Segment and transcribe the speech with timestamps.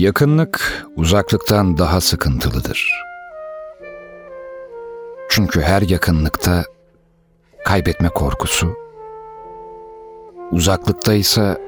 [0.00, 3.02] Yakınlık uzaklıktan daha sıkıntılıdır.
[5.30, 6.64] Çünkü her yakınlıkta
[7.64, 8.74] kaybetme korkusu,
[10.52, 11.58] uzaklıkta ise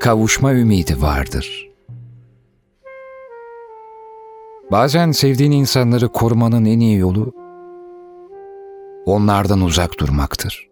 [0.00, 1.68] kavuşma ümidi vardır.
[4.70, 7.32] Bazen sevdiğin insanları korumanın en iyi yolu
[9.06, 10.68] onlardan uzak durmaktır.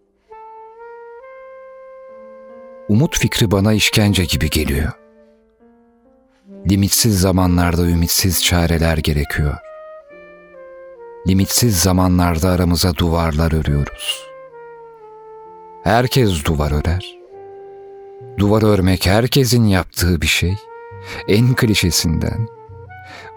[2.88, 5.03] Umut fikri bana işkence gibi geliyor.
[6.70, 9.56] Limitsiz zamanlarda ümitsiz çareler gerekiyor.
[11.28, 14.26] Limitsiz zamanlarda aramıza duvarlar örüyoruz.
[15.82, 17.18] Herkes duvar örer.
[18.38, 20.54] Duvar örmek herkesin yaptığı bir şey.
[21.28, 22.48] En klişesinden.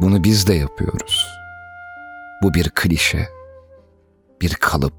[0.02, 1.27] Bunu biz de yapıyoruz.
[2.44, 3.27] Bu bir klişe.
[4.41, 4.94] Bir kalıp.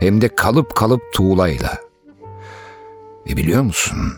[0.00, 1.78] Hem de kalıp kalıp tuğlayla.
[3.28, 4.12] Ve biliyor musun?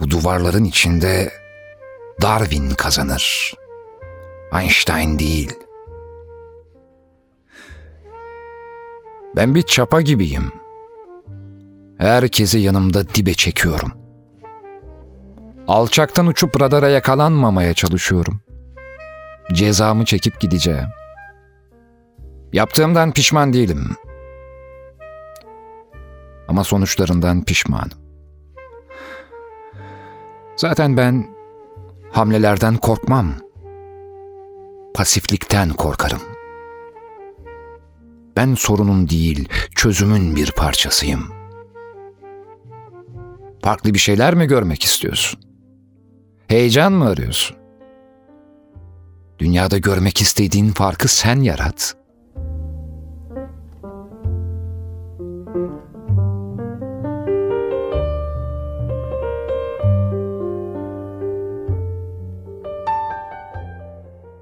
[0.00, 1.40] Bu duvarların içinde
[2.22, 3.54] Darwin kazanır.
[4.60, 5.54] Einstein değil.
[9.36, 10.52] Ben bir çapa gibiyim.
[11.98, 13.92] Herkesi yanımda dibe çekiyorum.
[15.68, 18.40] Alçaktan uçup radara yakalanmamaya çalışıyorum.
[19.52, 20.88] Cezamı çekip gideceğim.
[22.52, 23.96] Yaptığımdan pişman değilim.
[26.48, 27.98] Ama sonuçlarından pişmanım.
[30.56, 31.39] Zaten ben
[32.12, 33.34] hamlelerden korkmam.
[34.94, 36.22] Pasiflikten korkarım.
[38.36, 41.40] Ben sorunun değil, çözümün bir parçasıyım.''
[43.62, 45.40] Farklı bir şeyler mi görmek istiyorsun?
[46.48, 47.56] Heyecan mı arıyorsun?
[49.38, 51.96] Dünyada görmek istediğin farkı sen yarat.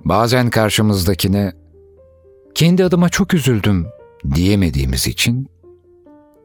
[0.08, 1.52] Bazen karşımızdakine
[2.54, 3.86] kendi adıma çok üzüldüm
[4.34, 5.48] diyemediğimiz için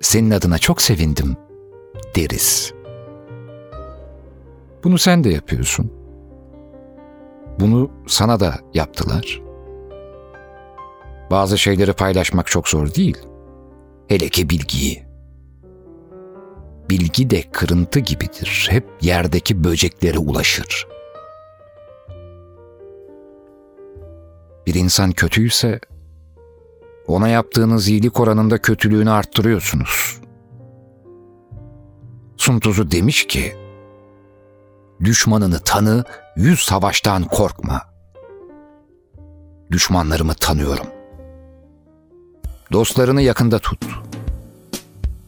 [0.01, 1.35] senin adına çok sevindim
[2.15, 2.73] deriz.
[4.83, 5.91] Bunu sen de yapıyorsun.
[7.59, 9.41] Bunu sana da yaptılar.
[11.31, 13.17] Bazı şeyleri paylaşmak çok zor değil.
[14.07, 15.03] Hele ki bilgiyi.
[16.89, 18.67] Bilgi de kırıntı gibidir.
[18.69, 20.92] Hep yerdeki böceklere ulaşır.
[24.67, 25.79] Bir insan kötüyse
[27.07, 30.19] ona yaptığınız iyilik oranında kötülüğünü arttırıyorsunuz.
[32.37, 33.55] Sun Tzu demiş ki,
[35.03, 36.03] Düşmanını tanı,
[36.35, 37.81] yüz savaştan korkma.
[39.71, 40.87] Düşmanlarımı tanıyorum.
[42.71, 43.85] Dostlarını yakında tut.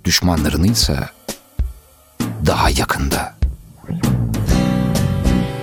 [0.06, 1.00] Düşmanlarını ise
[2.46, 3.36] daha yakında.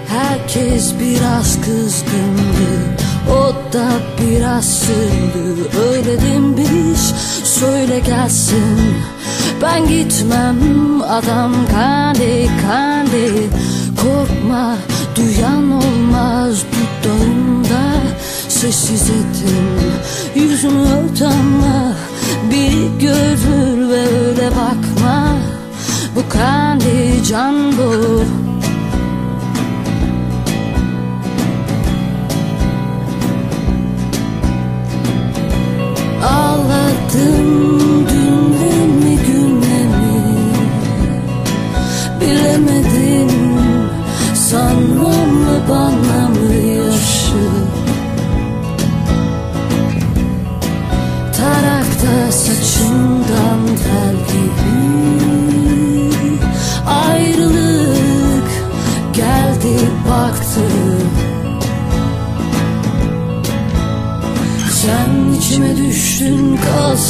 [0.08, 2.96] Herkes biraz kızgındı
[3.30, 3.88] O da
[4.20, 7.00] biraz sırlı Öyle demiş
[7.44, 8.78] söyle gelsin.
[9.62, 10.56] Ben gitmem
[11.02, 13.50] adam kendi kendi
[14.02, 14.76] Korkma
[15.16, 17.92] duyan olmaz dudağımda
[18.48, 19.82] Sessiz ettim
[20.34, 21.22] yüzünü ört
[22.50, 25.36] Bir görür ve öyle bakma.
[26.16, 28.22] Bu kendi can bu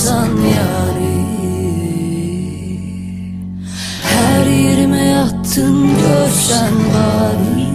[0.03, 1.27] kalsan yani
[4.03, 7.67] Her yerime yattın görsen bari.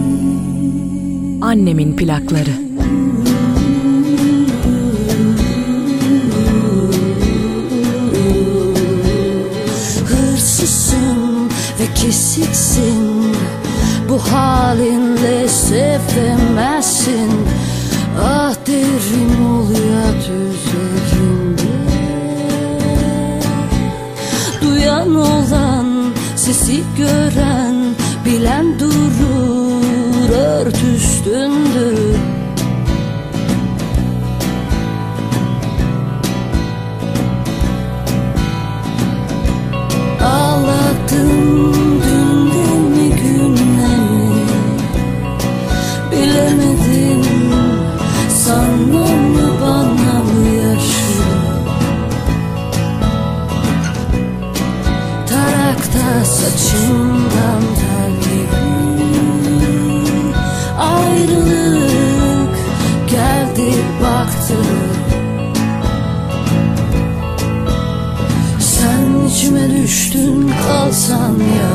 [1.42, 2.68] Annemin plakları.
[10.06, 11.46] Hırsızsın
[11.80, 13.34] ve kesiksin
[14.08, 17.30] Bu halinle sevemezsin.
[18.22, 20.67] Ah derin ol yat üzerinde
[25.08, 27.76] Duyan olan sesi gören
[28.24, 32.37] Bilen durur ört üstündür
[71.08, 71.67] kalsan yani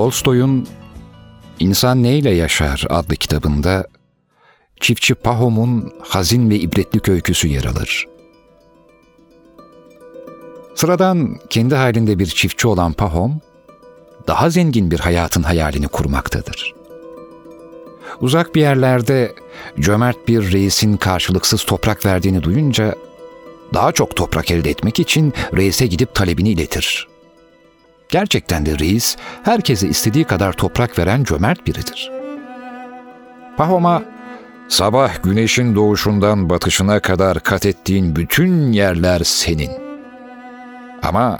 [0.00, 0.68] Tolstoy'un
[1.58, 3.86] İnsan Neyle Yaşar adlı kitabında
[4.80, 8.06] çiftçi Pahom'un hazin ve ibretlik öyküsü yer alır.
[10.74, 13.40] Sıradan kendi halinde bir çiftçi olan Pahom,
[14.26, 16.74] daha zengin bir hayatın hayalini kurmaktadır.
[18.20, 19.34] Uzak bir yerlerde
[19.80, 22.94] cömert bir reisin karşılıksız toprak verdiğini duyunca
[23.74, 27.09] daha çok toprak elde etmek için reise gidip talebini iletir.
[28.10, 32.10] Gerçekten de reis herkese istediği kadar toprak veren cömert biridir.
[33.56, 34.02] Pahom'a
[34.68, 39.70] sabah güneşin doğuşundan batışına kadar kat ettiğin bütün yerler senin.
[41.02, 41.38] Ama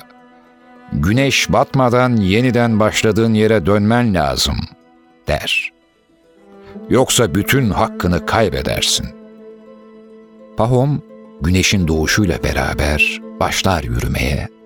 [0.93, 4.57] güneş batmadan yeniden başladığın yere dönmen lazım
[5.29, 5.73] der.
[6.91, 9.07] Yoksa bütün hakkını kaybedersin.
[10.57, 11.03] Pahom
[11.41, 14.60] güneşin doğuşuyla beraber başlar yürümeye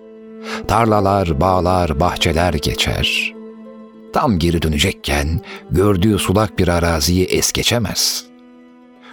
[0.67, 3.33] Tarlalar, bağlar, bahçeler geçer.
[4.13, 8.25] Tam geri dönecekken gördüğü sulak bir araziyi es geçemez.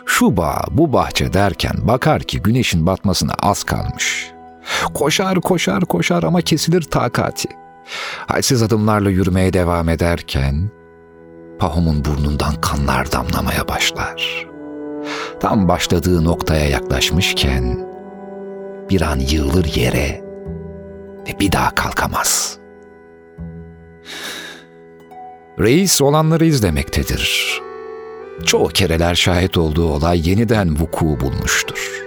[0.06, 4.30] Şu bağ, bu bahçe derken bakar ki güneşin batmasına az kalmış.
[4.94, 7.48] Koşar, koşar, koşar ama kesilir takati.
[8.26, 10.70] Halsiz adımlarla yürümeye devam ederken
[11.58, 14.46] Pahom'un burnundan kanlar damlamaya başlar.
[15.40, 17.88] Tam başladığı noktaya yaklaşmışken
[18.90, 20.21] bir an yığılır yere
[21.26, 22.58] ve bir daha kalkamaz.
[25.58, 27.60] Reis olanları izlemektedir.
[28.44, 32.02] Çoğu kereler şahit olduğu olay yeniden vuku bulmuştur.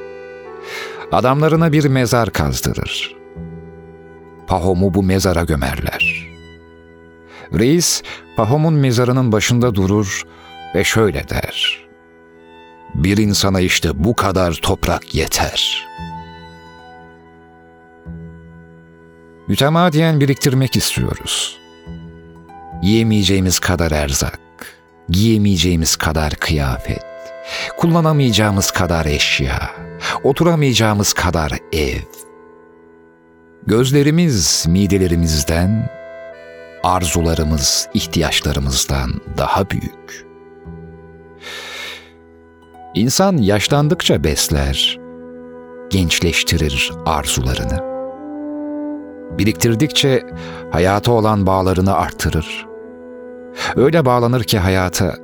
[1.12, 3.16] Adamlarına bir mezar kazdırır.
[4.48, 6.30] Pahom'u bu mezara gömerler.
[7.54, 8.04] Reis
[8.38, 10.24] Pahom'un mezarının başında durur
[10.76, 11.86] ve şöyle der.
[12.96, 15.86] Bir insana işte bu kadar toprak yeter.''
[19.48, 21.60] Mütemadiyen biriktirmek istiyoruz.
[22.82, 24.40] Yiyemeyeceğimiz kadar erzak,
[25.10, 27.06] giyemeyeceğimiz kadar kıyafet,
[27.78, 29.72] kullanamayacağımız kadar eşya,
[30.24, 32.02] oturamayacağımız kadar ev.
[33.68, 35.90] Gözlerimiz midelerimizden,
[36.84, 40.26] arzularımız ihtiyaçlarımızdan daha büyük.
[42.96, 45.00] İnsan yaşlandıkça besler,
[45.90, 47.95] gençleştirir arzularını
[49.38, 50.24] biriktirdikçe
[50.72, 52.66] hayata olan bağlarını arttırır.
[53.76, 55.16] Öyle bağlanır ki hayata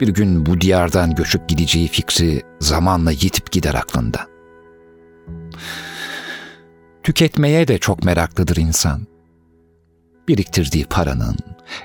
[0.00, 4.26] bir gün bu diyardan göçüp gideceği fikri zamanla yitip gider aklında.
[7.02, 9.06] Tüketmeye de çok meraklıdır insan.
[10.28, 11.36] Biriktirdiği paranın,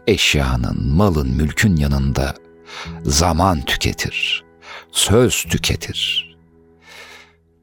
[0.07, 2.36] eşyanın, malın, mülkün yanında
[3.03, 4.43] zaman tüketir,
[4.91, 6.29] söz tüketir.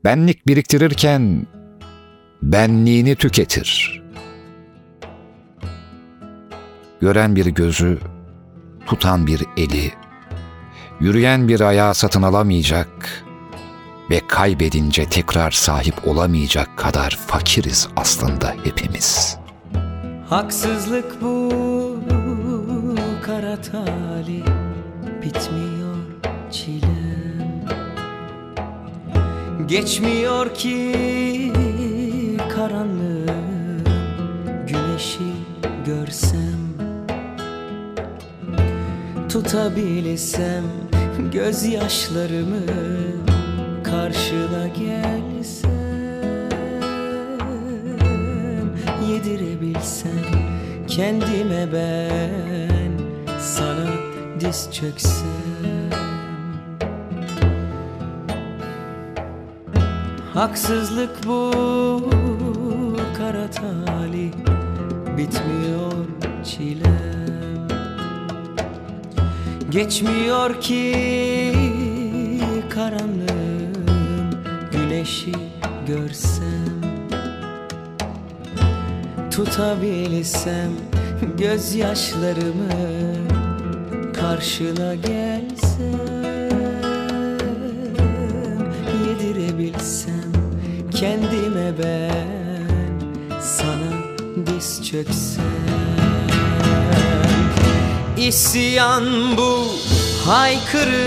[0.04, 1.46] Benlik biriktirirken
[2.42, 4.02] benliğini tüketir.
[7.00, 7.98] Gören bir gözü,
[8.86, 9.92] tutan bir eli,
[11.00, 13.24] yürüyen bir ayağı satın alamayacak
[14.10, 19.38] ve kaybedince tekrar sahip olamayacak kadar fakiriz aslında hepimiz.
[20.28, 22.00] Haksızlık bu
[23.22, 24.44] kara tali
[25.22, 25.96] bitmiyor
[26.50, 27.66] çilem
[29.66, 30.92] Geçmiyor ki
[32.68, 33.84] karanlığım
[34.66, 35.32] Güneşi
[35.86, 36.58] görsem
[39.28, 40.64] Tutabilsem
[41.32, 42.66] gözyaşlarımı
[43.84, 45.70] karşına gelsem
[49.08, 50.10] Yedirebilsem
[50.88, 52.92] kendime ben
[53.40, 53.86] sana
[54.40, 55.26] diz çöksem.
[60.34, 61.50] Haksızlık bu
[63.18, 64.32] kara talih
[65.16, 66.06] Bitmiyor
[66.44, 67.68] çilem
[69.70, 71.52] Geçmiyor ki
[72.70, 73.72] karanlığın
[74.72, 75.32] Güneşi
[75.86, 76.46] görsem.
[79.30, 80.70] Tutabilsem
[81.38, 82.68] gözyaşlarımı
[84.20, 86.00] Karşına gelsem
[89.08, 90.32] Yedirebilsem
[90.90, 92.35] kendime ben
[93.56, 93.92] Sana
[94.46, 95.44] diz çöksem.
[98.16, 99.66] İsyan bu
[100.26, 101.06] haykırış.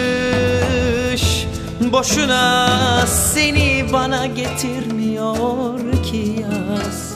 [1.94, 7.14] Boşuna seni bana getirmiyor ki yaz.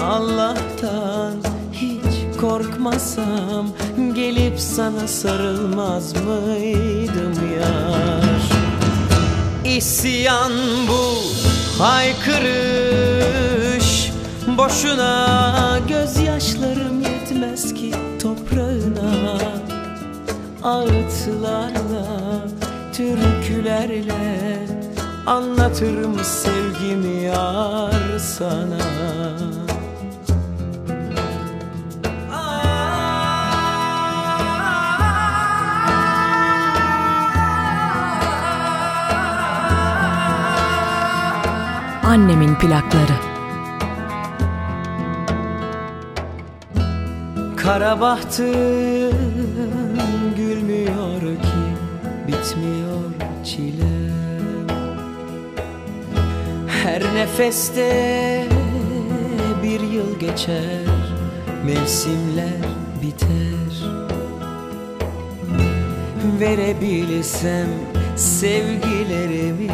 [0.00, 1.34] Allah'tan
[1.72, 3.66] hiç korkmasam
[4.14, 8.40] Gelip sana sarılmaz mıydım yar?
[9.76, 10.52] İsyan
[10.88, 11.14] bu
[11.82, 13.09] haykırış
[14.60, 19.38] Boşuna gözyaşlarım yetmez ki toprağına
[20.62, 22.06] Ağıtlarla,
[22.92, 24.66] türkülerle
[25.26, 28.78] Anlatırım sevgimi yar sana
[42.04, 43.29] Annemin plakları.
[47.70, 49.14] Kara bahtım
[50.36, 51.62] gülmüyor ki
[52.26, 53.10] bitmiyor
[53.44, 54.66] çilem
[56.82, 58.44] Her nefeste
[59.62, 60.84] bir yıl geçer
[61.66, 62.60] mevsimler
[63.02, 63.88] biter.
[66.40, 67.68] Verebilsem
[68.16, 69.70] sevgilerimi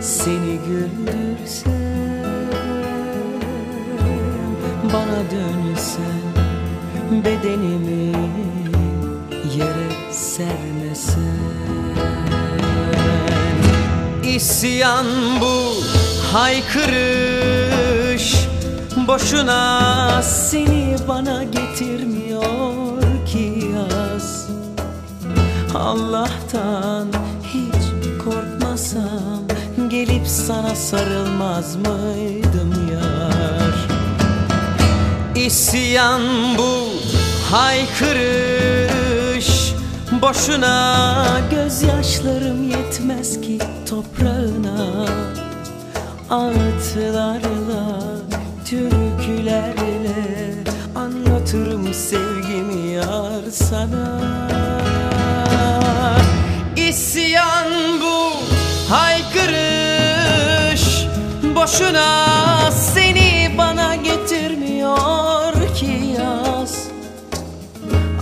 [0.00, 1.72] seni güldürsem
[4.92, 6.21] Bana dönsen
[7.20, 8.12] bedenimi
[9.56, 11.42] yere sermesen
[14.24, 15.06] İsyan
[15.40, 15.74] bu
[16.32, 17.72] haykırış
[19.08, 24.48] Boşuna seni bana getirmiyor ki yaz.
[25.74, 27.08] Allah'tan
[27.42, 27.84] hiç
[28.24, 29.42] korkmasam
[29.88, 33.88] Gelip sana sarılmaz mıydım yar?
[35.36, 36.22] İsyan
[36.58, 36.91] bu
[37.52, 39.42] haykırış.
[40.22, 45.06] Boşuna gözyaşlarım yetmez ki toprağına.
[46.30, 47.98] Ağıtlarla,
[48.64, 49.92] türkülerle
[50.94, 54.20] Anlatırım sevgimi yar sana.
[56.76, 58.32] İsyan bu
[58.94, 60.84] haykırış.
[61.54, 62.31] Boşuna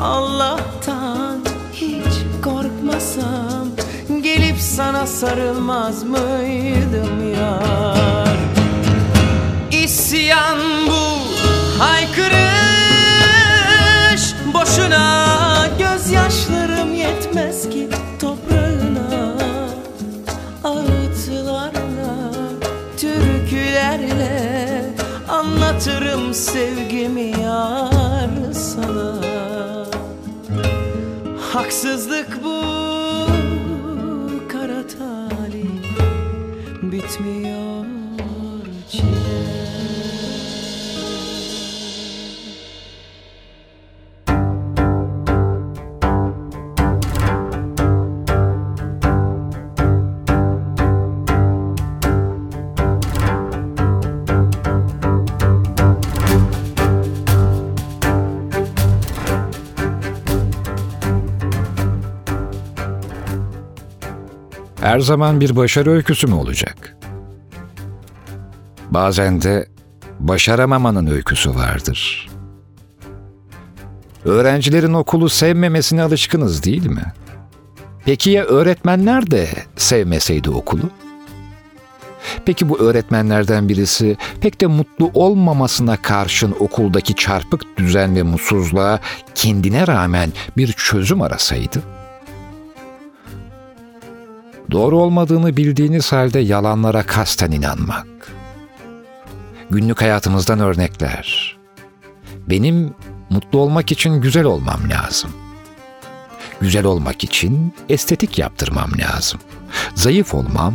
[0.00, 1.38] Allah'tan
[1.72, 3.68] hiç korkmasam
[4.22, 8.36] Gelip sana sarılmaz mıydım yar?
[9.70, 11.18] İsyan bu
[11.82, 12.34] haykırış.
[14.54, 15.26] Boşuna
[15.78, 17.88] gözyaşlarım yetmez ki
[18.20, 19.34] toprağına.
[20.64, 22.32] Ağıtlarla,
[22.96, 24.50] türkülerle
[25.28, 29.19] Anlatırım sevgimi yar sana
[31.52, 32.59] Haksızlık bu
[64.90, 66.96] her zaman bir başarı öyküsü mü olacak?
[68.90, 69.68] Bazen de
[70.20, 72.28] başaramamanın öyküsü vardır.
[74.24, 77.12] Öğrencilerin okulu sevmemesine alışkınız değil mi?
[78.04, 80.90] Peki ya öğretmenler de sevmeseydi okulu?
[82.46, 89.00] Peki bu öğretmenlerden birisi pek de mutlu olmamasına karşın okuldaki çarpık düzen ve mutsuzluğa
[89.34, 91.99] kendine rağmen bir çözüm arasaydı?
[94.70, 98.06] Doğru olmadığını bildiğiniz halde yalanlara kasten inanmak.
[99.70, 101.56] Günlük hayatımızdan örnekler.
[102.48, 102.94] Benim
[103.30, 105.30] mutlu olmak için güzel olmam lazım.
[106.60, 109.40] Güzel olmak için estetik yaptırmam lazım.
[109.94, 110.74] Zayıf olmam,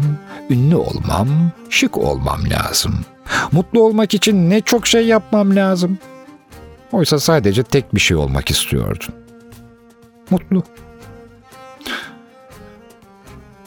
[0.50, 1.28] ünlü olmam,
[1.70, 3.00] şık olmam lazım.
[3.52, 5.98] Mutlu olmak için ne çok şey yapmam lazım.
[6.92, 9.14] Oysa sadece tek bir şey olmak istiyordum.
[10.30, 10.64] Mutlu.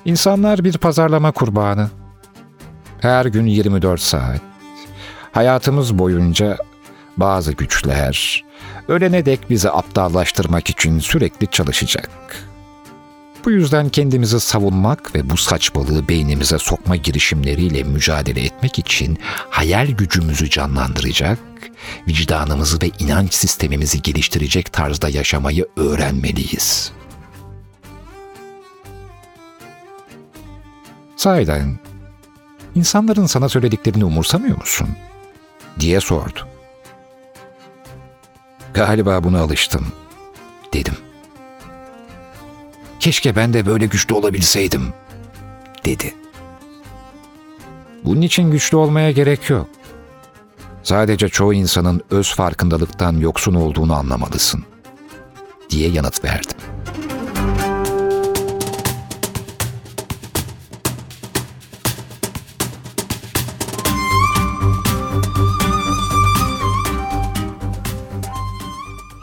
[0.04, 1.90] İnsanlar bir pazarlama kurbanı.
[3.00, 4.40] Her gün 24 saat.
[5.32, 6.56] Hayatımız boyunca
[7.16, 8.44] bazı güçler
[8.88, 12.10] ölene dek bizi aptallaştırmak için sürekli çalışacak.
[13.44, 19.18] Bu yüzden kendimizi savunmak ve bu saçmalığı beynimize sokma girişimleriyle mücadele etmek için
[19.50, 21.38] hayal gücümüzü canlandıracak,
[22.08, 26.92] vicdanımızı ve inanç sistemimizi geliştirecek tarzda yaşamayı öğrenmeliyiz.
[31.18, 31.78] Sahiden,
[32.74, 34.88] insanların sana söylediklerini umursamıyor musun?
[35.80, 36.48] diye sordu.
[38.74, 39.86] Galiba buna alıştım,
[40.72, 40.94] dedim.
[43.00, 44.92] Keşke ben de böyle güçlü olabilseydim,
[45.84, 46.14] dedi.
[48.04, 49.68] Bunun için güçlü olmaya gerek yok.
[50.82, 54.64] Sadece çoğu insanın öz farkındalıktan yoksun olduğunu anlamalısın,
[55.70, 56.56] diye yanıt verdim.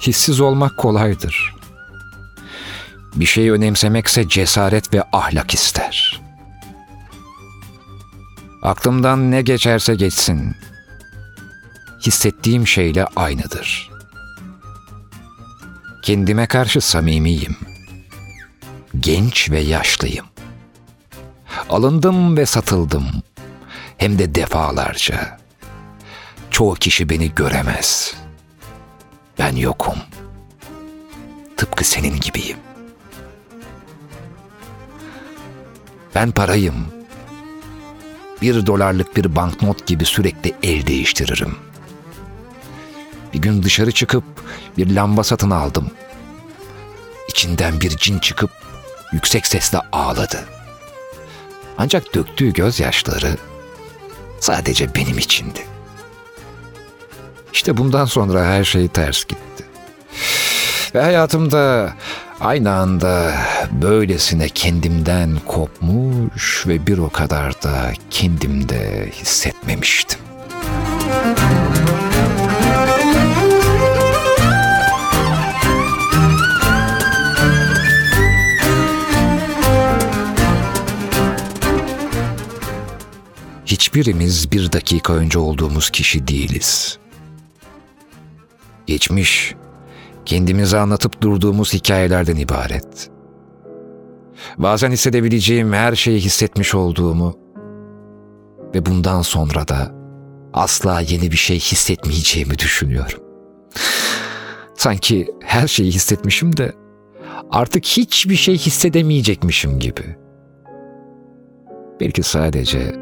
[0.08, 1.56] Hissiz olmak kolaydır.
[3.16, 6.22] Bir şeyi önemsemekse cesaret ve ahlak ister.
[8.62, 10.56] Aklımdan ne geçerse geçsin.
[12.06, 13.92] Hissettiğim şeyle aynıdır.
[16.04, 17.56] Kendime karşı samimiyim.
[19.00, 20.26] Genç ve yaşlıyım.
[21.70, 23.06] Alındım ve satıldım.
[23.98, 25.38] Hem de defalarca.
[26.52, 28.16] Çoğu kişi beni göremez.
[29.40, 29.96] Ben yokum.
[31.58, 32.58] Tıpkı senin gibiyim.
[36.16, 36.76] Ben parayım.
[38.42, 41.56] Bir dolarlık bir banknot gibi sürekli el değiştiririm.
[43.34, 44.24] Bir gün dışarı çıkıp
[44.78, 45.92] bir lamba satın aldım.
[47.30, 48.52] İçinden bir cin çıkıp
[49.14, 50.46] yüksek sesle ağladı.
[51.78, 53.38] Ancak döktüğü gözyaşları
[54.40, 55.75] sadece benim içindi.
[57.56, 59.64] İşte bundan sonra her şey ters gitti.
[60.96, 61.94] Ve hayatımda
[62.40, 63.34] aynı anda
[63.72, 70.20] böylesine kendimden kopmuş ve bir o kadar da kendimde hissetmemiştim.
[83.66, 87.00] Hiçbirimiz bir dakika önce olduğumuz kişi değiliz.
[88.86, 89.56] Geçmiş,
[90.26, 93.10] kendimize anlatıp durduğumuz hikayelerden ibaret.
[94.58, 97.40] Bazen hissedebileceğim her şeyi hissetmiş olduğumu
[98.76, 99.92] ve bundan sonra da
[100.54, 103.20] asla yeni bir şey hissetmeyeceğimi düşünüyorum.
[104.78, 106.74] Sanki her şeyi hissetmişim de
[107.52, 110.16] artık hiçbir şey hissedemeyecekmişim gibi.
[112.00, 112.96] Belki sadece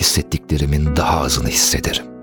[0.00, 2.15] hissettiklerimin daha azını hissederim.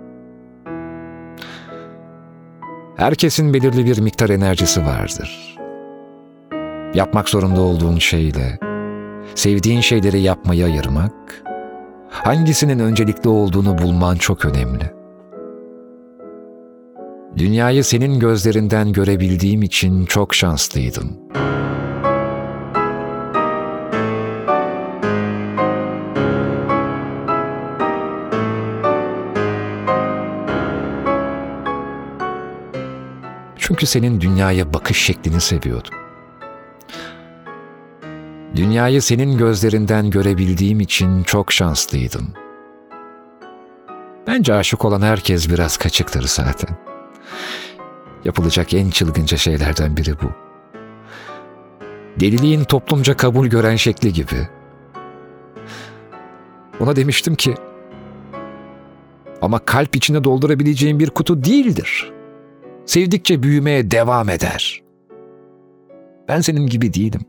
[2.95, 5.57] Herkesin belirli bir miktar enerjisi vardır.
[6.93, 8.59] Yapmak zorunda olduğun şeyle,
[9.35, 11.43] sevdiğin şeyleri yapmayı ayırmak,
[12.09, 14.91] hangisinin öncelikli olduğunu bulman çok önemli.
[17.37, 21.17] Dünyayı senin gözlerinden görebildiğim için çok şanslıydım.
[33.73, 35.93] Çünkü senin dünyaya bakış şeklini seviyordum.
[38.55, 42.27] Dünyayı senin gözlerinden görebildiğim için çok şanslıydım.
[44.27, 46.77] Bence aşık olan herkes biraz kaçıktır zaten.
[48.25, 50.31] Yapılacak en çılgınca şeylerden biri bu.
[52.19, 54.47] Deliliğin toplumca kabul gören şekli gibi.
[56.79, 57.55] Ona demiştim ki,
[59.41, 62.13] ama kalp içine doldurabileceğin bir kutu değildir.
[62.85, 64.83] Sevdikçe büyümeye devam eder.
[66.27, 67.21] Ben senin gibi değilim.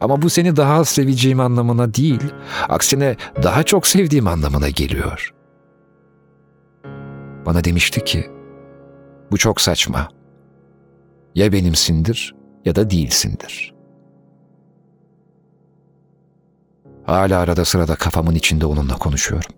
[0.00, 2.20] Ama bu seni daha az seveceğim anlamına değil,
[2.68, 5.34] aksine daha çok sevdiğim anlamına geliyor.
[7.46, 8.30] Bana demişti ki,
[9.30, 10.08] bu çok saçma.
[11.34, 12.34] Ya benimsindir
[12.64, 13.74] ya da değilsindir.
[17.04, 19.50] Hala arada sırada kafamın içinde onunla konuşuyorum.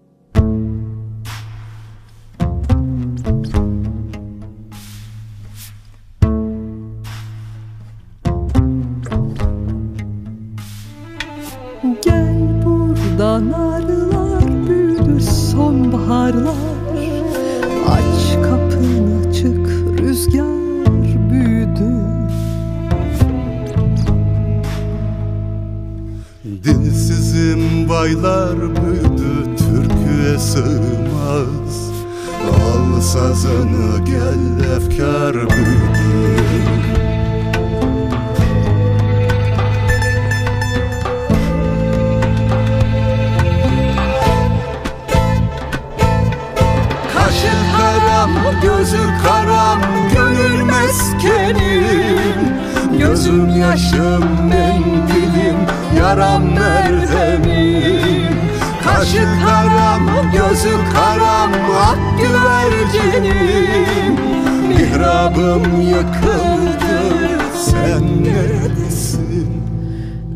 [28.09, 31.90] Baylar büyüdü türküye sığmaz.
[32.53, 35.97] Al sazını gel efkar büyüdü
[65.48, 69.48] Mihrabım yıkıldı, sen neredesin?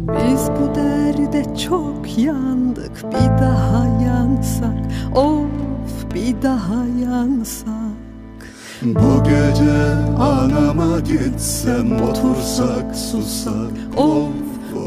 [0.08, 4.78] Biz bu derde çok yandık bir daha yansak
[5.14, 8.46] Of bir daha yansak
[8.82, 14.28] Bu gece anama gitsem otursak susak Of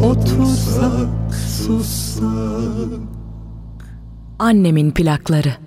[0.03, 2.99] otursak sussak
[4.39, 5.64] Annemin plakları.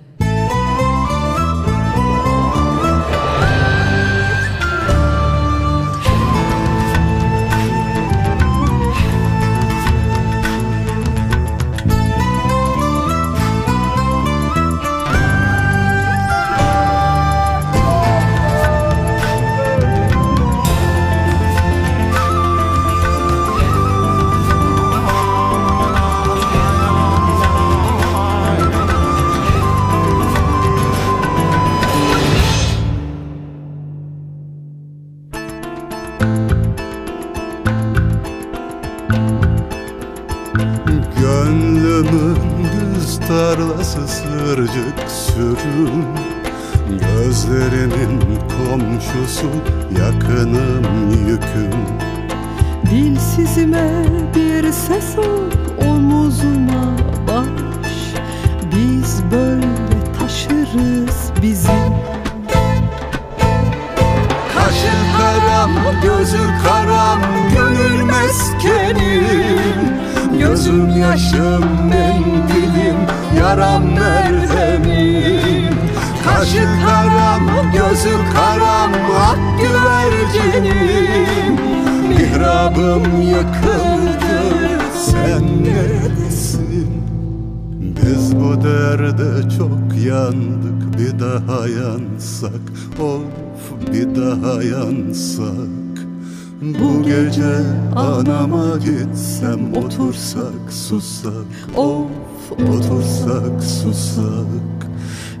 [101.19, 102.05] Otursak Of.
[102.51, 104.89] Otursak susak.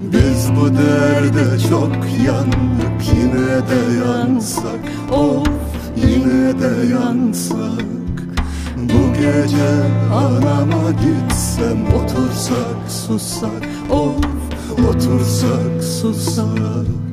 [0.01, 5.11] Biz bu derde çok yandık yine de yansak.
[5.11, 5.47] Of.
[5.95, 7.85] Yine de yansak.
[8.77, 9.71] Bu gece
[10.13, 13.63] anama gitsem otursak susak.
[13.89, 14.15] Of.
[14.89, 17.08] Otursak susak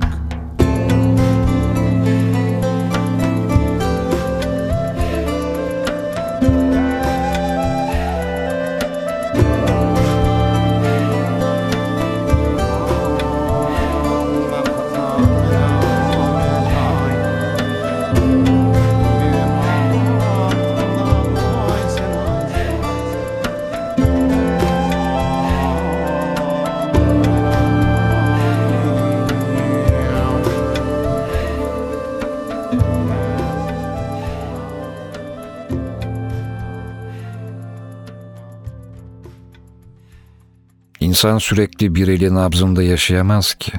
[41.16, 43.72] İnsan sürekli bir eli nabzında yaşayamaz ki.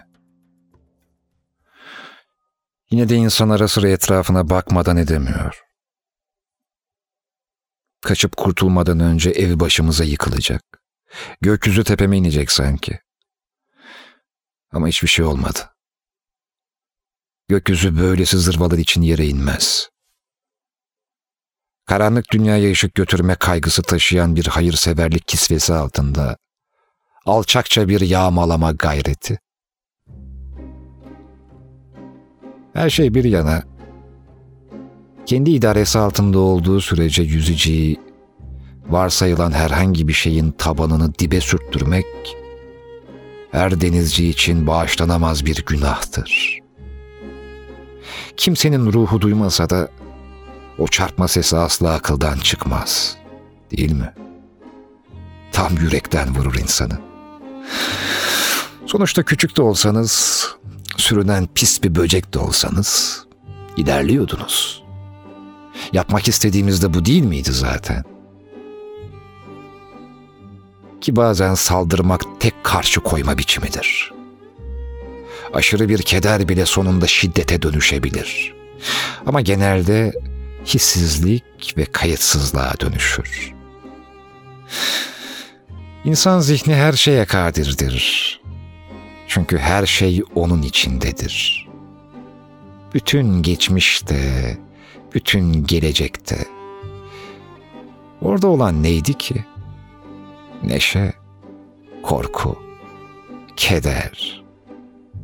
[2.92, 5.64] Yine de insan ara sıra etrafına bakmadan edemiyor.
[8.02, 10.64] Kaçıp kurtulmadan önce ev başımıza yıkılacak.
[11.42, 13.00] Gökyüzü tepeme inecek sanki.
[14.72, 15.60] Ama hiçbir şey olmadı.
[17.48, 19.90] Gökyüzü böylesi zırvalar için yere inmez.
[21.86, 26.38] Karanlık dünyaya ışık götürme kaygısı taşıyan bir hayırseverlik kisvesi altında
[27.28, 29.40] alçakça bir yağmalama gayreti.
[32.74, 33.64] Her şey bir yana,
[35.26, 38.00] kendi idaresi altında olduğu sürece yüzeceği,
[38.90, 42.06] varsayılan herhangi bir şeyin tabanını dibe sürttürmek,
[43.52, 46.60] her denizci için bağışlanamaz bir günahtır.
[48.38, 49.90] Kimsenin ruhu duymasa da
[50.78, 53.18] o çarpma sesi asla akıldan çıkmaz.
[53.72, 54.14] Değil mi?
[55.52, 57.07] Tam yürekten vurur insanı.
[58.86, 60.48] Sonuçta küçük de olsanız,
[60.98, 63.22] sürünen pis bir böcek de olsanız
[63.78, 64.84] ilerliyordunuz.
[65.94, 68.04] Yapmak istediğimiz de bu değil miydi zaten?
[71.02, 74.14] Ki bazen saldırmak tek karşı koyma biçimidir.
[75.54, 78.56] Aşırı bir keder bile sonunda şiddete dönüşebilir.
[79.26, 80.14] Ama genelde
[80.66, 83.54] hissizlik ve kayıtsızlığa dönüşür.
[86.08, 88.42] İnsan zihni her şeye kadirdir.
[89.28, 91.68] Çünkü her şey onun içindedir.
[92.94, 94.58] Bütün geçmişte,
[95.14, 96.46] bütün gelecekte.
[98.22, 99.46] Orada olan neydi ki?
[100.64, 101.14] Neşe,
[102.04, 102.60] korku,
[103.58, 104.44] keder,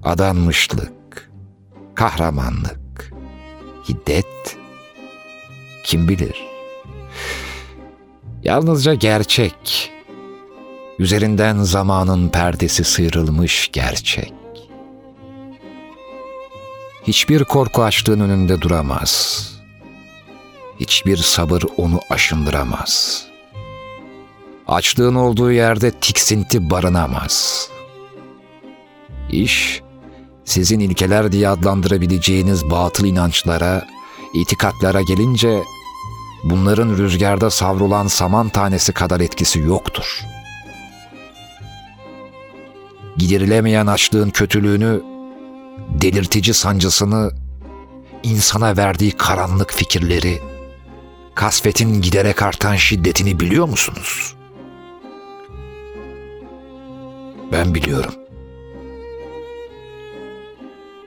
[0.04, 1.32] adanmışlık,
[1.96, 3.14] kahramanlık,
[3.90, 4.58] hiddet,
[5.84, 6.44] kim bilir?
[8.44, 9.93] Yalnızca gerçek,
[11.00, 14.34] üzerinden zamanın perdesi sıyrılmış gerçek.
[17.08, 19.40] Hiçbir korku açlığın önünde duramaz.
[20.80, 23.24] Hiçbir sabır onu aşındıramaz.
[24.68, 27.68] Açlığın olduğu yerde tiksinti barınamaz.
[29.32, 29.82] İş,
[30.46, 33.88] sizin ilkeler diye adlandırabileceğiniz batıl inançlara,
[34.34, 35.64] itikatlara gelince
[36.44, 40.33] bunların rüzgarda savrulan saman tanesi kadar etkisi yoktur.
[43.18, 45.02] Giderilemeyen açlığın kötülüğünü,
[45.90, 47.32] delirtici sancısını,
[48.24, 50.42] insana verdiği karanlık fikirleri,
[51.36, 54.36] kasvetin giderek artan şiddetini biliyor musunuz?
[57.52, 58.14] Ben biliyorum.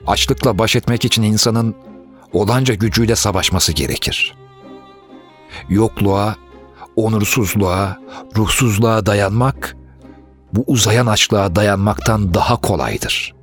[0.07, 1.75] Açlıkla baş etmek için insanın
[2.33, 4.35] olanca gücüyle savaşması gerekir.
[5.69, 6.35] Yokluğa,
[6.95, 7.99] onursuzluğa,
[8.35, 9.76] ruhsuzluğa dayanmak,
[10.53, 13.35] bu uzayan açlığa dayanmaktan daha kolaydır.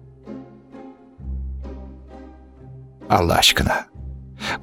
[3.11, 3.87] Allah aşkına,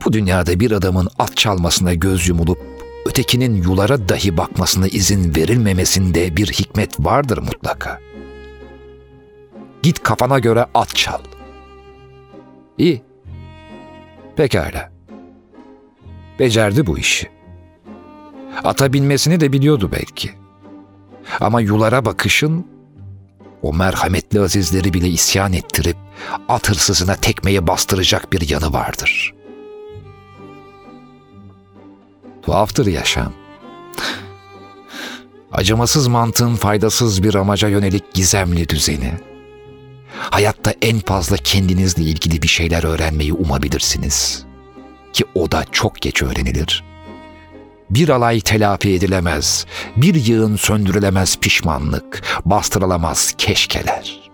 [0.05, 2.59] bu dünyada bir adamın at çalmasına göz yumulup
[3.05, 7.99] ötekinin yulara dahi bakmasına izin verilmemesinde bir hikmet vardır mutlaka.
[9.83, 11.19] Git kafana göre at çal.
[12.77, 13.03] İyi,
[14.35, 14.91] Pekala.
[16.39, 17.29] Becerdi bu işi.
[18.63, 20.40] Ata binmesini de biliyordu belki.
[21.39, 22.65] Ama yulara bakışın
[23.61, 25.97] o merhametli azizleri bile isyan ettirip
[26.47, 29.33] at hırsızına tekmeyi bastıracak bir yanı vardır.
[32.41, 33.33] Tuhaftır yaşam.
[35.51, 39.13] Acımasız mantığın faydasız bir amaca yönelik gizemli düzeni
[40.29, 44.45] hayatta en fazla kendinizle ilgili bir şeyler öğrenmeyi umabilirsiniz.
[45.13, 46.90] Ki o da çok geç öğrenilir.
[47.91, 49.65] Bir alay telafi edilemez,
[49.97, 54.31] bir yığın söndürülemez pişmanlık, bastırılamaz keşkeler.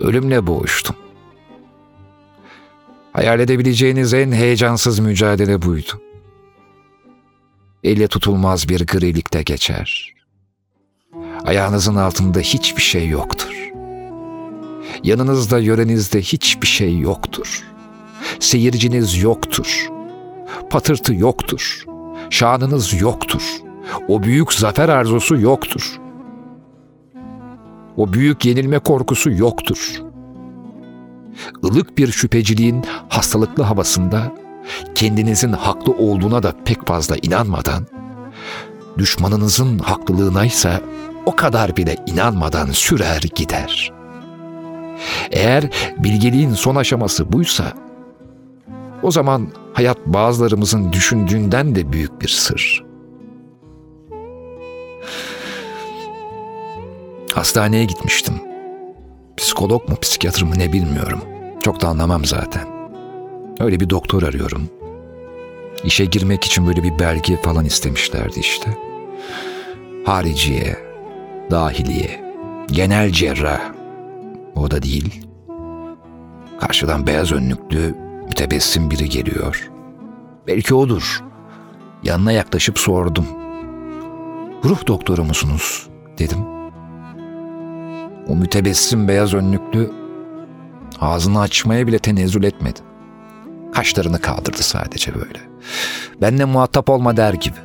[0.00, 0.96] Ölümle boğuştum.
[3.12, 6.00] Hayal edebileceğiniz en heyecansız mücadele buydu.
[7.84, 10.14] Elle tutulmaz bir grilikte geçer.
[11.44, 13.70] Ayağınızın altında hiçbir şey yoktur.
[15.04, 17.64] Yanınızda yörenizde hiçbir şey yoktur.
[18.40, 19.93] Seyirciniz yoktur.
[20.74, 21.84] Patırtı yoktur.
[22.30, 23.42] Şanınız yoktur.
[24.08, 26.00] O büyük zafer arzusu yoktur.
[27.96, 30.02] O büyük yenilme korkusu yoktur.
[31.62, 34.32] Ilık bir şüpheciliğin hastalıklı havasında
[34.94, 37.86] kendinizin haklı olduğuna da pek fazla inanmadan,
[38.98, 40.80] düşmanınızın haklılığına ise
[41.26, 43.92] o kadar bile inanmadan sürer gider.
[45.30, 47.72] Eğer bilgeliğin son aşaması buysa,
[49.02, 52.84] o zaman hayat bazılarımızın düşündüğünden de büyük bir sır.
[57.34, 58.34] Hastaneye gitmiştim.
[59.36, 61.20] Psikolog mu, psikiyatr mı ne bilmiyorum.
[61.60, 62.68] Çok da anlamam zaten.
[63.60, 64.68] Öyle bir doktor arıyorum.
[65.84, 68.78] İşe girmek için böyle bir belge falan istemişlerdi işte.
[70.04, 70.76] Hariciye,
[71.50, 72.24] dahiliye,
[72.66, 73.60] genel cerrah.
[74.56, 75.26] O da değil.
[76.60, 77.94] Karşıdan beyaz önlüklü,
[78.28, 79.70] mütebessim biri geliyor.
[80.46, 81.22] Belki odur.
[82.02, 83.26] Yanına yaklaşıp sordum.
[84.64, 85.88] Ruh doktoru musunuz?
[86.18, 86.38] dedim.
[88.28, 89.90] O mütebessim beyaz önlüklü
[91.00, 92.80] ağzını açmaya bile tenezzül etmedi.
[93.74, 95.40] Kaşlarını kaldırdı sadece böyle.
[96.20, 97.56] Benle muhatap olma der gibi.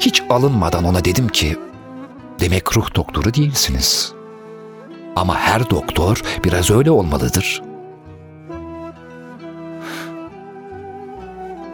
[0.00, 1.58] Hiç alınmadan ona dedim ki,
[2.40, 4.12] demek ruh doktoru değilsiniz.
[5.16, 7.62] Ama her doktor biraz öyle olmalıdır.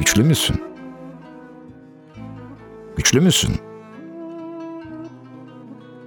[0.01, 0.63] Güçlü müsün?
[2.97, 3.57] Güçlü müsün?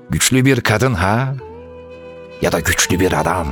[0.10, 1.36] Güçlü bir kadın ha?
[2.41, 3.47] Ya da güçlü bir adam?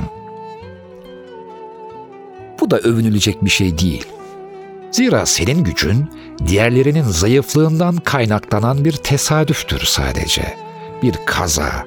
[2.60, 4.06] Bu da övünülecek bir şey değil.
[4.90, 6.10] Zira senin gücün
[6.46, 10.56] diğerlerinin zayıflığından kaynaklanan bir tesadüftür sadece.
[11.02, 11.86] Bir kaza.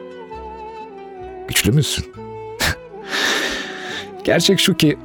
[1.47, 2.05] Güçlü müsün?
[4.23, 4.97] Gerçek şu ki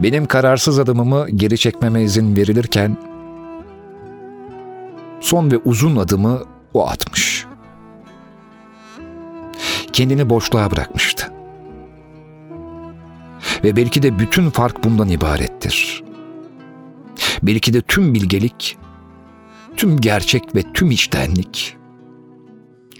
[0.00, 2.96] benim kararsız adımımı geri çekmeme izin verilirken
[5.20, 6.42] son ve uzun adımı
[6.74, 7.46] o atmış.
[9.92, 11.32] Kendini boşluğa bırakmıştı.
[13.64, 16.04] Ve belki de bütün fark bundan ibarettir.
[17.42, 18.78] Belki de tüm bilgelik,
[19.76, 21.76] tüm gerçek ve tüm içtenlik,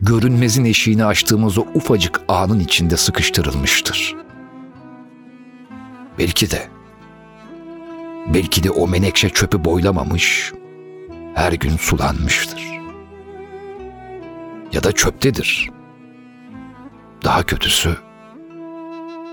[0.01, 4.17] görünmezin eşiğini açtığımız o ufacık anın içinde sıkıştırılmıştır.
[6.19, 6.69] Belki de,
[8.27, 10.53] belki de o menekşe çöpü boylamamış,
[11.35, 12.65] her gün sulanmıştır.
[14.73, 15.71] Ya da çöptedir.
[17.25, 17.97] Daha kötüsü,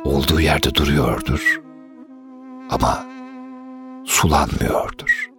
[0.04, 1.62] olduğu yerde duruyordur.
[2.70, 3.06] Ama
[4.06, 5.30] sulanmıyordur.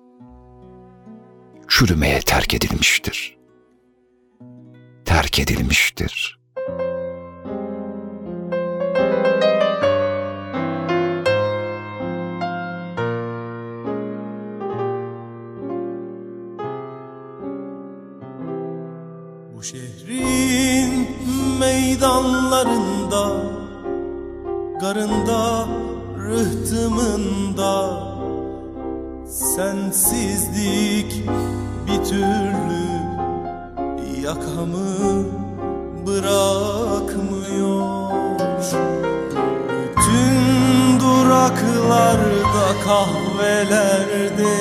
[1.68, 3.36] Çürümeye terk edilmiştir.
[5.04, 6.41] Terk edilmiştir.
[22.52, 23.52] Meydanlarında
[24.80, 25.66] Garında,
[26.28, 28.02] rıhtımında
[29.26, 31.24] Sensizlik
[31.86, 32.86] bir türlü
[34.22, 35.24] yakamı
[36.06, 37.82] bırakmıyor.
[39.96, 44.54] Bütün duraklarda kahvelerde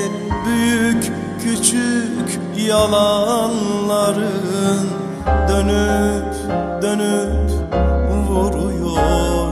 [0.45, 1.03] büyük
[1.43, 4.21] küçük yalanların
[5.47, 6.33] dönüp
[6.81, 7.50] dönüp
[8.31, 9.51] vuruyor.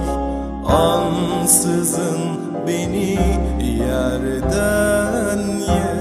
[0.65, 2.19] Ansızın
[2.67, 3.19] beni
[3.77, 5.98] yerden yere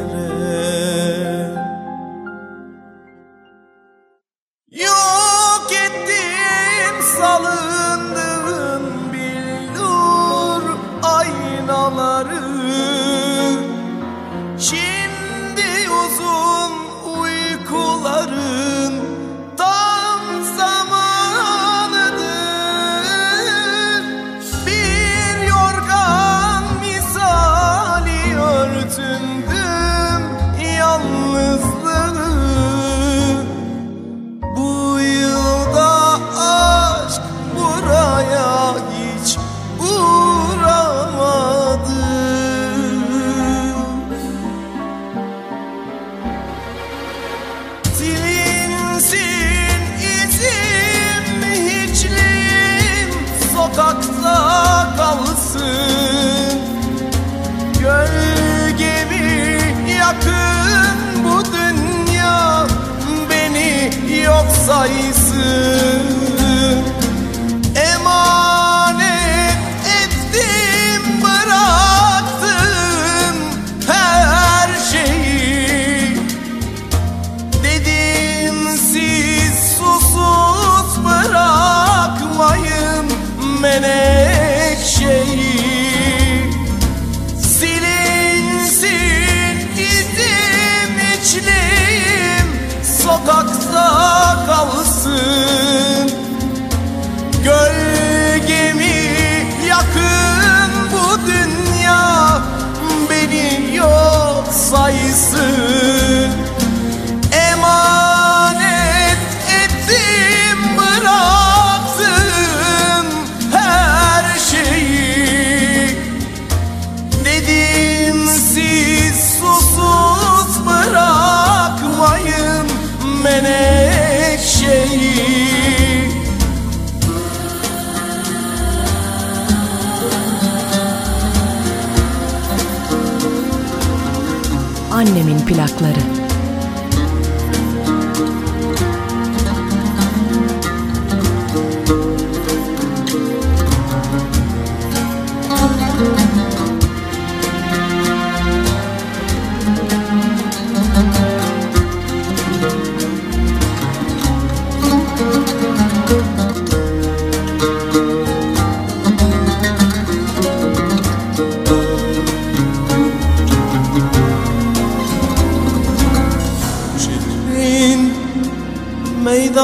[135.58, 136.17] Annemin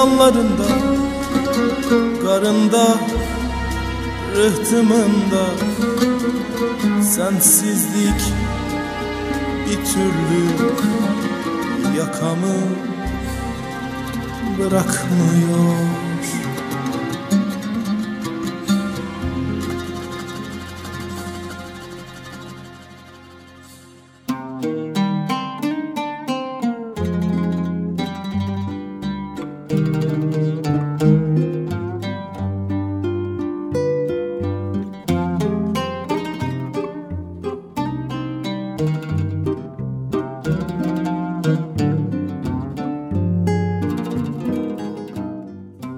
[0.04, 0.64] meydanlarında
[2.22, 2.98] Karında
[4.36, 5.46] rıhtımında.
[7.02, 8.22] Sensizlik
[9.66, 10.72] bir türlü
[11.98, 12.54] yakamı
[14.58, 16.03] bırakmıyor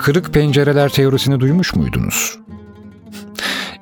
[0.07, 2.39] Kırık pencereler teorisini duymuş muydunuz?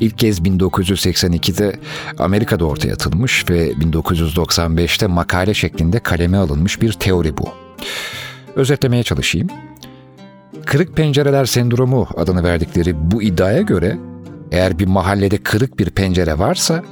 [0.00, 1.80] İlk kez 1982'de
[2.18, 7.48] Amerika'da ortaya atılmış ve 1995'te makale şeklinde kaleme alınmış bir teori bu.
[8.56, 9.48] Özetlemeye çalışayım.
[10.66, 13.98] Kırık pencereler sendromu adını verdikleri bu iddiaya göre
[14.52, 16.84] eğer bir mahallede kırık bir pencere varsa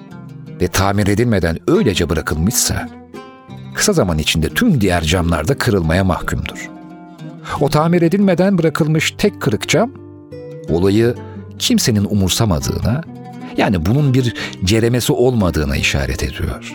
[0.60, 2.88] ve tamir edilmeden öylece bırakılmışsa
[3.74, 6.81] kısa zaman içinde tüm diğer camlar da kırılmaya mahkumdur.
[7.60, 9.90] O tamir edilmeden bırakılmış tek kırık cam
[10.68, 11.14] olayı
[11.58, 13.02] kimsenin umursamadığına
[13.56, 14.34] yani bunun bir
[14.64, 16.74] ceremesi olmadığına işaret ediyor.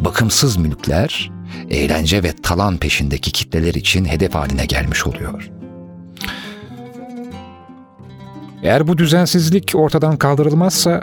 [0.00, 1.30] Bakımsız mülkler
[1.70, 5.50] eğlence ve talan peşindeki kitleler için hedef haline gelmiş oluyor.
[8.62, 11.02] Eğer bu düzensizlik ortadan kaldırılmazsa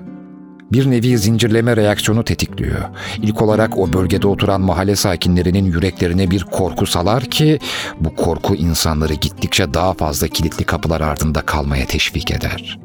[0.72, 2.82] bir nevi zincirleme reaksiyonu tetikliyor.
[3.22, 7.59] İlk olarak o bölgede oturan mahalle sakinlerinin yüreklerine bir korku salar ki
[7.99, 12.80] bu korku insanları gittikçe daha fazla kilitli kapılar ardında kalmaya teşvik eder.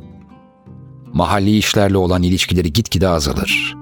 [1.12, 3.76] Mahalli işlerle olan ilişkileri gitgide azalır.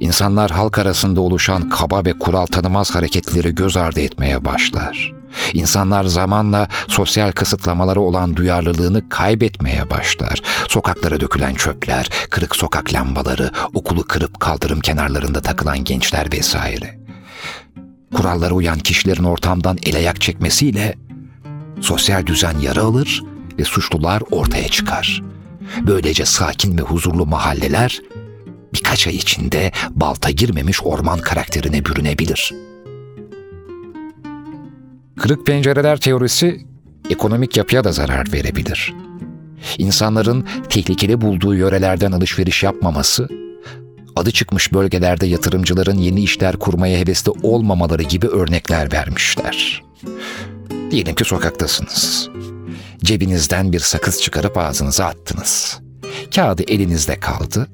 [0.00, 5.21] İnsanlar halk arasında oluşan kaba ve kural tanımaz hareketleri göz ardı etmeye başlar.
[5.52, 10.42] İnsanlar zamanla sosyal kısıtlamaları olan duyarlılığını kaybetmeye başlar.
[10.68, 16.98] Sokaklara dökülen çöpler, kırık sokak lambaları, okulu kırıp kaldırım kenarlarında takılan gençler vesaire.
[18.14, 20.94] Kurallara uyan kişilerin ortamdan el ayak çekmesiyle
[21.80, 23.22] sosyal düzen yara alır
[23.58, 25.22] ve suçlular ortaya çıkar.
[25.80, 28.00] Böylece sakin ve huzurlu mahalleler
[28.74, 32.71] birkaç ay içinde balta girmemiş orman karakterine bürünebilir.''
[35.22, 36.66] Kırık pencereler teorisi
[37.10, 38.94] ekonomik yapıya da zarar verebilir.
[39.78, 43.28] İnsanların tehlikeli bulduğu yörelerden alışveriş yapmaması,
[44.16, 49.82] adı çıkmış bölgelerde yatırımcıların yeni işler kurmaya hevesli olmamaları gibi örnekler vermişler.
[50.90, 52.28] Diyelim ki sokaktasınız.
[53.04, 55.80] Cebinizden bir sakız çıkarıp ağzınıza attınız.
[56.34, 57.68] Kağıdı elinizde kaldı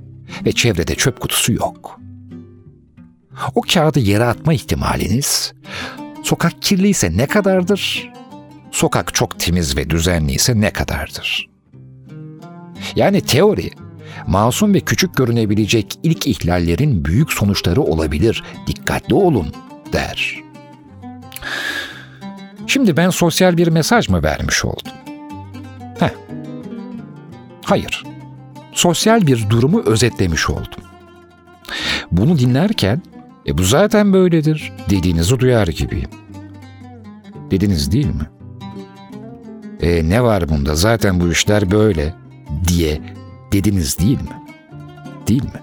[0.46, 2.00] ve çevrede çöp kutusu yok.
[3.54, 5.52] O kağıdı yere atma ihtimaliniz
[6.28, 8.12] Sokak kirliyse ne kadardır?
[8.70, 11.48] Sokak çok temiz ve düzenliyse ne kadardır?
[12.96, 13.70] Yani teori,
[14.26, 18.44] masum ve küçük görünebilecek ilk ihlallerin büyük sonuçları olabilir.
[18.66, 19.54] Dikkatli olun
[19.92, 20.38] der.
[22.66, 24.92] Şimdi ben sosyal bir mesaj mı vermiş oldum?
[25.98, 26.10] Heh.
[27.64, 28.04] Hayır.
[28.72, 30.82] Sosyal bir durumu özetlemiş oldum.
[32.12, 33.02] Bunu dinlerken
[33.48, 36.10] e bu zaten böyledir dediğinizi duyar gibiyim.
[37.50, 38.30] Dediniz değil mi?
[39.80, 42.14] E ne var bunda zaten bu işler böyle
[42.68, 43.00] diye
[43.52, 44.42] dediniz değil mi?
[45.28, 45.60] Değil mi?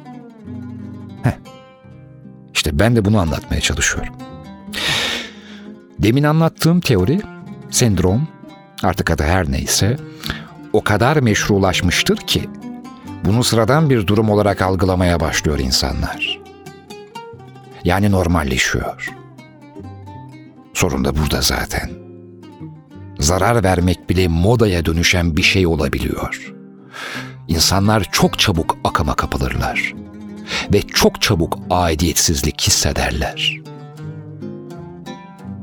[1.24, 1.32] Heh.
[2.54, 4.14] İşte ben de bunu anlatmaya çalışıyorum.
[6.00, 7.22] Demin anlattığım teori,
[7.72, 8.28] sendrom,
[8.84, 9.98] artık adı her neyse,
[10.74, 12.50] o kadar meşrulaşmıştır ki
[13.26, 16.45] bunu sıradan bir durum olarak algılamaya başlıyor insanlar.
[17.86, 19.10] Yani normalleşiyor.
[20.74, 21.90] Sorun da burada zaten.
[23.20, 26.54] Zarar vermek bile modaya dönüşen bir şey olabiliyor.
[27.48, 29.94] İnsanlar çok çabuk akıma kapılırlar
[30.74, 33.62] ve çok çabuk aidiyetsizlik hissederler.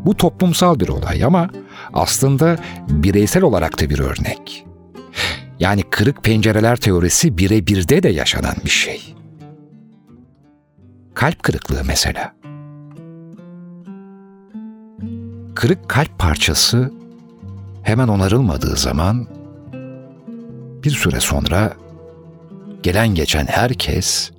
[0.04, 1.50] Bu toplumsal bir olay ama
[1.92, 2.56] aslında
[2.88, 4.66] bireysel olarak da bir örnek.
[5.60, 9.14] Yani kırık pencereler teorisi birebirde de yaşanan bir şey.
[11.14, 12.34] Kalp kırıklığı mesela.
[15.62, 16.92] kırık kalp parçası
[17.82, 19.26] hemen onarılmadığı zaman
[20.84, 21.72] bir süre sonra
[22.82, 24.30] gelen geçen herkes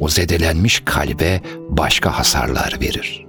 [0.00, 3.26] o zedelenmiş kalbe başka hasarlar verir.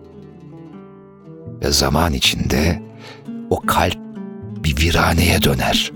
[1.64, 2.82] Ve zaman içinde
[3.50, 4.00] o kalp
[4.64, 5.92] bir viraneye döner.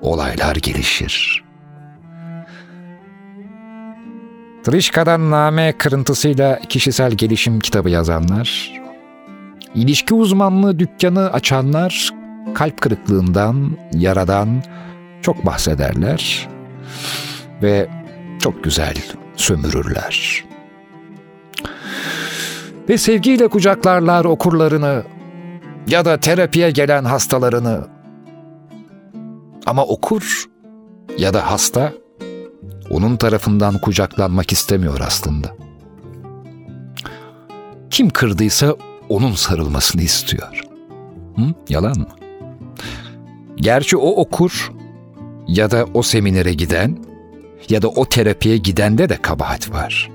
[0.00, 1.41] Olaylar gelişir.
[4.64, 8.80] Trişka'dan name kırıntısıyla kişisel gelişim kitabı yazanlar,
[9.74, 12.10] ilişki uzmanlığı dükkanı açanlar
[12.54, 14.62] kalp kırıklığından, yaradan
[15.22, 16.48] çok bahsederler
[17.62, 17.88] ve
[18.38, 18.94] çok güzel
[19.36, 20.44] sömürürler.
[22.88, 25.02] Ve sevgiyle kucaklarlar okurlarını
[25.88, 27.86] ya da terapiye gelen hastalarını.
[29.66, 30.44] Ama okur
[31.18, 31.92] ya da hasta
[32.92, 35.56] onun tarafından kucaklanmak istemiyor aslında.
[37.90, 38.76] Kim kırdıysa
[39.08, 40.60] onun sarılmasını istiyor.
[41.36, 41.42] Hı?
[41.68, 42.06] Yalan mı?
[43.56, 44.72] Gerçi o okur
[45.48, 46.98] ya da o seminere giden
[47.68, 50.10] ya da o terapiye gidende de kabahat var.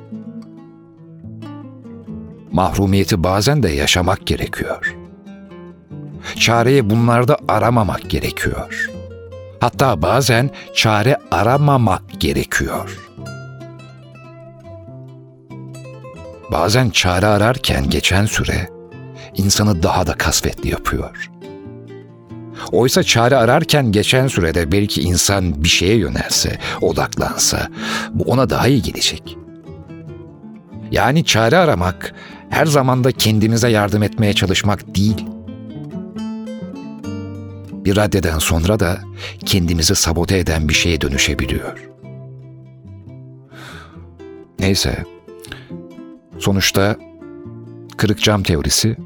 [2.52, 4.96] Mahrumiyeti bazen de yaşamak gerekiyor.
[6.36, 8.90] Çareyi bunlarda aramamak gerekiyor.
[9.60, 13.00] Hatta bazen çare aramamak gerekiyor.
[16.52, 18.70] Bazen çare ararken geçen süre
[19.36, 21.30] insanı daha da kasvetli yapıyor.
[22.72, 27.68] Oysa çare ararken geçen sürede belki insan bir şeye yönelse, odaklansa
[28.12, 29.38] bu ona daha iyi gelecek.
[30.92, 32.14] Yani çare aramak
[32.50, 35.26] her zamanda kendimize yardım etmeye çalışmak değil.
[37.88, 39.00] Bir raddeden sonra da
[39.46, 41.90] kendimizi sabote eden bir şeye dönüşebiliyor.
[44.60, 45.06] Neyse,
[46.40, 46.96] sonuçta
[47.98, 48.98] kırık cam teorisi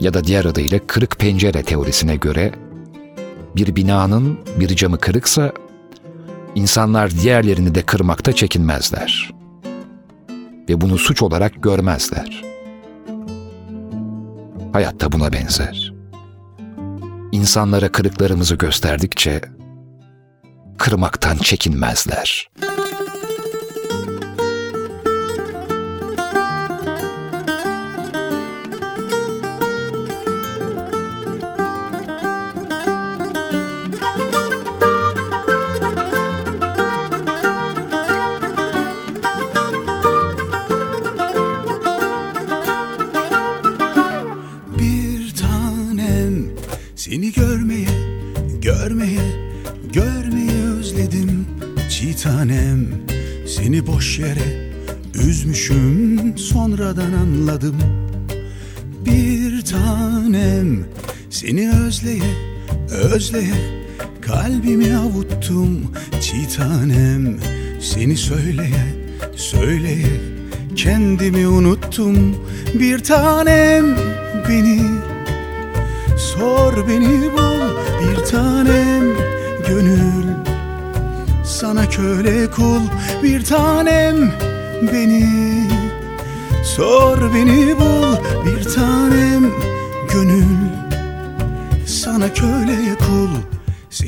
[0.00, 2.52] ya da diğer adıyla kırık pencere teorisine göre
[3.56, 5.52] bir binanın bir camı kırıksa
[6.54, 9.30] insanlar diğerlerini de kırmakta çekinmezler
[10.68, 12.42] ve bunu suç olarak görmezler.
[14.72, 15.97] Hayat da buna benzer.
[17.32, 19.40] İnsanlara kırıklarımızı gösterdikçe
[20.78, 22.77] kırmaktan çekinmezler.''
[53.86, 54.70] Boş yere
[55.14, 57.76] üzmüşüm sonradan anladım.
[59.06, 60.84] Bir tanem
[61.30, 62.34] seni özleye
[62.90, 63.88] özleye
[64.20, 65.92] kalbimi avuttum.
[66.20, 67.38] Çiğ tanem
[67.80, 70.20] seni söyleye söyleye
[70.76, 72.36] kendimi unuttum.
[72.74, 73.96] Bir tanem
[74.48, 74.80] beni
[76.18, 77.60] sor beni bul.
[78.00, 79.04] Bir tanem
[79.68, 80.27] gönül
[81.60, 82.80] sana köle kul
[83.22, 84.32] bir tanem
[84.92, 85.24] beni.
[86.64, 89.50] Sor beni bul bir tanem
[90.12, 90.58] gönül.
[91.86, 93.57] Sana köle kul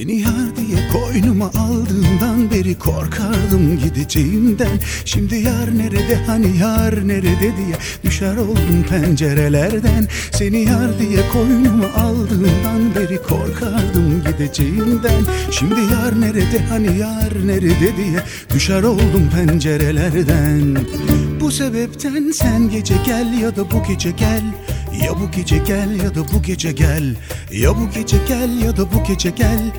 [0.01, 4.80] seni yar diye koynuma aldığımdan beri korkardım gideceğimden.
[5.05, 10.09] Şimdi yar nerede hani yar nerede diye düşer oldum pencerelerden.
[10.32, 15.22] Seni yar diye koynuma aldığımdan beri korkardım gideceğimden.
[15.51, 18.20] Şimdi yar nerede hani yar nerede diye
[18.55, 20.76] düşer oldum pencerelerden.
[21.40, 24.42] Bu sebepten sen gece gel ya da bu gece gel
[24.93, 27.14] ya bu gece gel ya da bu gece gel
[27.51, 29.72] Ya bu gece gel ya da bu gece gel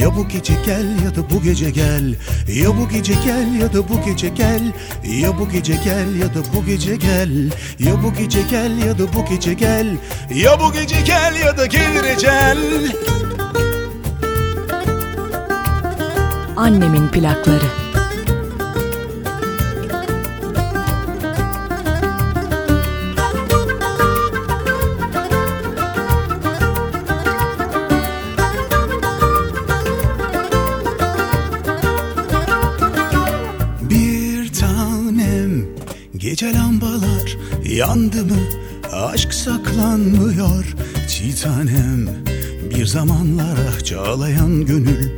[0.00, 2.14] Ya bu gece gel ya da bu gece gel
[2.48, 4.72] Ya bu gece gel ya da bu gece gel
[5.04, 9.12] Ya bu gece gel ya da bu gece gel Ya bu gece gel ya da
[9.14, 9.86] bu gece gel
[10.34, 12.58] Ya bu gece gel ya da gelir ecel
[16.56, 17.87] Annemin plakları
[37.78, 38.38] yandı mı?
[38.92, 40.64] Aşk saklanmıyor.
[41.08, 42.08] Çiğ tanem
[42.70, 45.08] bir zamanlar ah çağlayan gönül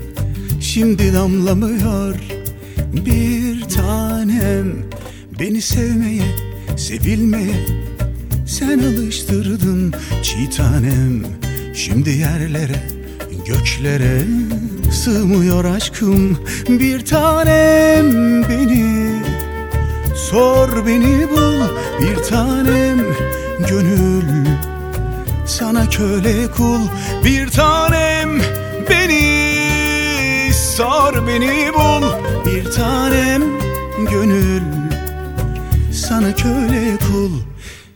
[0.61, 2.15] Şimdi damlamıyor.
[2.93, 4.77] Bir tanem
[5.41, 6.37] Beni sevmeye,
[6.77, 7.67] sevilmeye
[8.47, 11.25] sen alıştırdın çiğ tanem
[11.75, 12.83] Şimdi yerlere
[13.47, 14.23] göklere
[14.93, 16.39] sığmıyor aşkım.
[16.69, 19.10] Bir tanem beni
[20.29, 21.61] Sor beni bul
[22.01, 22.99] bir tanem
[23.69, 24.47] gönül.
[25.47, 26.81] Sana köle kul
[27.25, 28.41] bir tanem
[28.91, 30.53] beni.
[30.77, 32.07] Sor beni bul
[32.47, 33.43] bir tanem
[34.11, 34.63] gönül.
[35.93, 37.50] Sana köle kul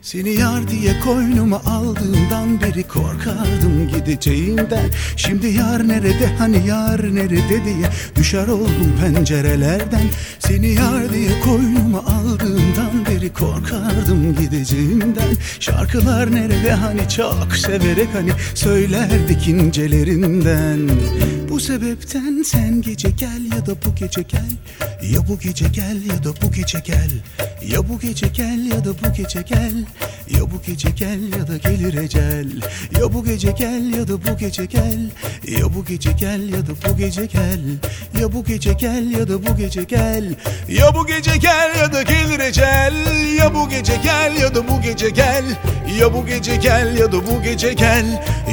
[0.04, 4.90] seni yar diye koynuma aldığımdan beri korkardım gideceğinden.
[5.16, 10.02] Şimdi yar nerede hani yar nerede diye düşer oldum pencerelerden.
[10.38, 19.48] Seni yar diye koynuma aldığımdan beri korkardım gideceğimden Şarkılar nerede hani çok severek hani söylerdik
[19.48, 20.90] incelerinden
[21.54, 24.50] Bu sebepten sen gece gel ya da bu gece gel
[25.12, 27.10] Ya bu gece gel ya da bu gece gel
[27.68, 29.84] Ya bu gece gel ya da bu gece gel
[30.30, 32.48] ya bu gece gel ya da gelir ecel
[32.98, 35.10] Ya bu gece gel ya da bu gece gel
[35.48, 37.62] Ya bu gece gel ya da bu gece gel
[38.20, 40.34] Ya bu gece gel ya da bu gece gel
[40.68, 42.94] Ya bu gece gel ya da gelir ecel
[43.38, 45.44] Ya bu gece gel ya da bu gece gel
[45.98, 48.04] Ya bu gece gel ya da bu gece gel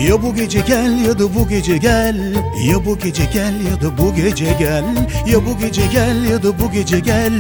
[0.08, 2.34] Ya bu gece gel ya da bu gece gel
[2.68, 4.84] Ya bu gece gel ya da bu gece gel.
[5.28, 7.34] Ya bu gece gel ya da bu gece gel.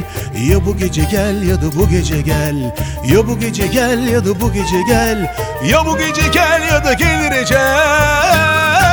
[0.49, 2.74] Ya bu gece gel ya da bu gece gel.
[3.06, 5.36] Ya bu gece gel ya da bu gece gel.
[5.66, 8.91] Ya bu gece gel ya da gelir ecel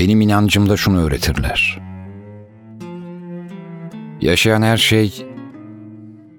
[0.00, 1.78] Benim inancımda şunu öğretirler.
[4.20, 5.26] Yaşayan her şey,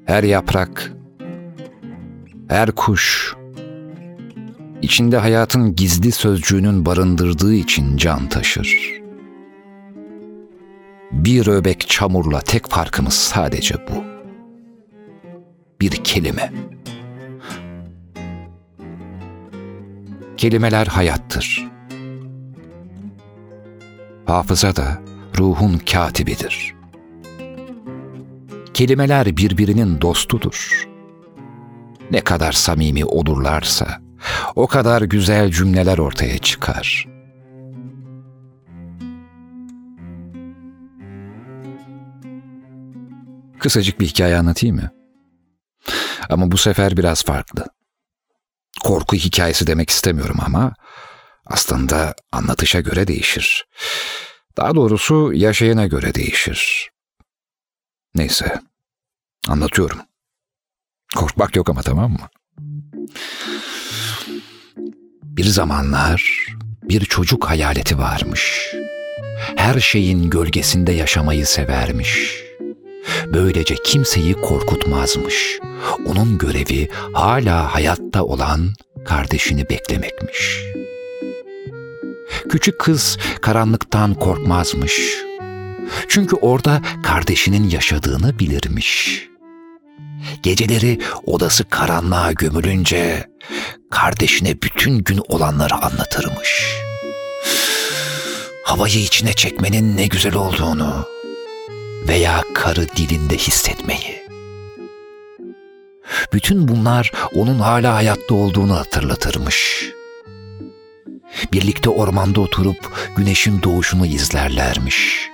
[0.05, 0.93] her yaprak,
[2.47, 3.36] her kuş,
[4.82, 9.01] içinde hayatın gizli sözcüğünün barındırdığı için can taşır.
[11.12, 14.03] Bir öbek çamurla tek farkımız sadece bu.
[15.82, 16.53] Bir kelime.
[20.38, 21.72] Kelimeler hayattır.
[24.32, 25.01] Hafıza da
[25.38, 26.75] ruhun katibidir.
[28.73, 30.88] Kelimeler birbirinin dostudur.
[32.11, 34.01] Ne kadar samimi olurlarsa
[34.55, 37.07] o kadar güzel cümleler ortaya çıkar.
[43.59, 44.89] Kısacık bir hikaye anlatayım mı?
[46.29, 47.65] Ama bu sefer biraz farklı.
[48.84, 50.73] Korku hikayesi demek istemiyorum ama
[51.52, 53.66] aslında anlatışa göre değişir.
[54.58, 56.89] Daha doğrusu yaşayana göre değişir.
[58.16, 58.62] Neyse,
[59.47, 59.99] anlatıyorum.
[61.16, 62.30] Korkmak yok ama tamam mı?
[65.24, 66.47] Bir zamanlar
[66.84, 68.74] bir çocuk hayaleti varmış.
[69.56, 72.41] Her şeyin gölgesinde yaşamayı severmiş.
[73.26, 75.60] Böylece kimseyi korkutmazmış.
[76.06, 78.74] Onun görevi hala hayatta olan
[79.06, 80.82] kardeşini beklemekmiş.''
[82.49, 85.01] Küçük kız karanlıktan korkmazmış.
[86.07, 89.21] Çünkü orada kardeşinin yaşadığını bilirmiş.
[90.43, 93.27] Geceleri odası karanlığa gömülünce
[93.91, 96.75] kardeşine bütün gün olanları anlatırmış.
[98.65, 101.05] Havayı içine çekmenin ne güzel olduğunu
[102.07, 104.21] veya karı dilinde hissetmeyi.
[106.34, 110.01] Bütün bunlar onun hala hayatta olduğunu hatırlatırmış.''
[111.53, 115.29] Birlikte ormanda oturup güneşin doğuşunu izlerlermiş.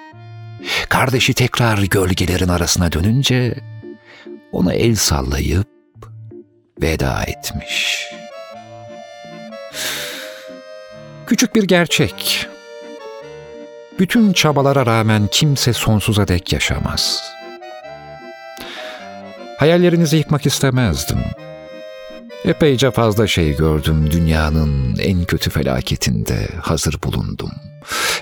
[0.89, 3.55] Kardeşi tekrar gölgelerin arasına dönünce
[4.51, 5.67] ona el sallayıp
[6.81, 8.07] veda etmiş.
[11.27, 12.47] Küçük bir gerçek.
[13.99, 17.23] Bütün çabalara rağmen kimse sonsuza dek yaşamaz.
[19.57, 21.57] Hayallerinizi yıkmak istemezdim.''
[22.47, 27.51] Epeyce fazla şey gördüm dünyanın en kötü felaketinde hazır bulundum.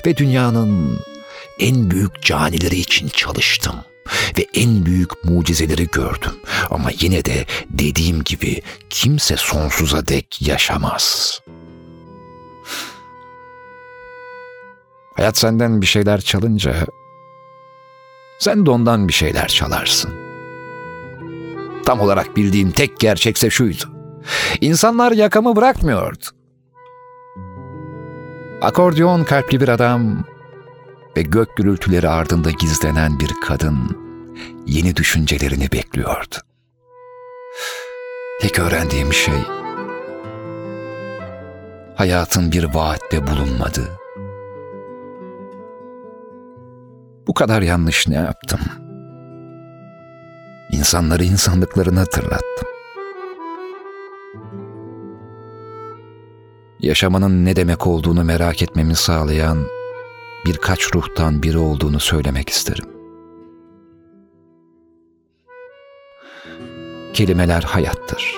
[0.06, 1.00] Ve dünyanın
[1.60, 3.76] en büyük canileri için çalıştım
[4.38, 6.32] ve en büyük mucizeleri gördüm.
[6.70, 11.40] Ama yine de dediğim gibi kimse sonsuza dek yaşamaz.
[15.16, 16.74] Hayat senden bir şeyler çalınca
[18.40, 20.12] sen de ondan bir şeyler çalarsın.
[21.86, 23.95] Tam olarak bildiğim tek gerçekse şuydu.
[24.62, 26.26] İnsanlar yakamı bırakmıyordu.
[28.62, 30.26] Akordeon kalpli bir adam
[31.18, 33.98] ve gök gürültüleri ardında gizlenen bir kadın
[34.66, 36.36] yeni düşüncelerini bekliyordu.
[38.42, 39.34] Tek öğrendiğim şey
[41.96, 44.00] hayatın bir vaatte bulunmadığı.
[47.28, 48.60] Bu kadar yanlış ne yaptım?
[50.72, 52.75] İnsanları insanlıklarını hatırlattım.
[56.86, 59.68] Yaşamanın ne demek olduğunu merak etmemi sağlayan
[60.46, 62.86] birkaç ruhtan biri olduğunu söylemek isterim.
[67.14, 68.36] Kelimeler hayattır.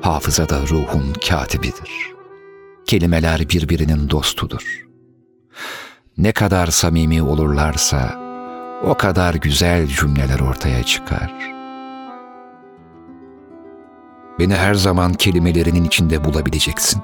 [0.00, 2.12] Hafıza da ruhun katibidir.
[2.86, 4.86] Kelimeler birbirinin dostudur.
[6.18, 8.20] Ne kadar samimi olurlarsa
[8.84, 11.51] o kadar güzel cümleler ortaya çıkar.
[14.38, 17.02] Beni her zaman kelimelerinin içinde bulabileceksin.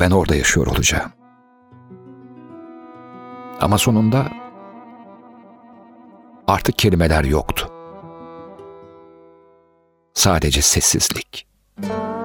[0.00, 1.10] Ben orada yaşıyor olacağım.
[3.60, 4.28] Ama sonunda
[6.46, 7.70] artık kelimeler yoktu.
[10.14, 11.46] Sadece sessizlik.
[11.82, 12.19] Yok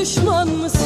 [0.00, 0.79] düşman mısın?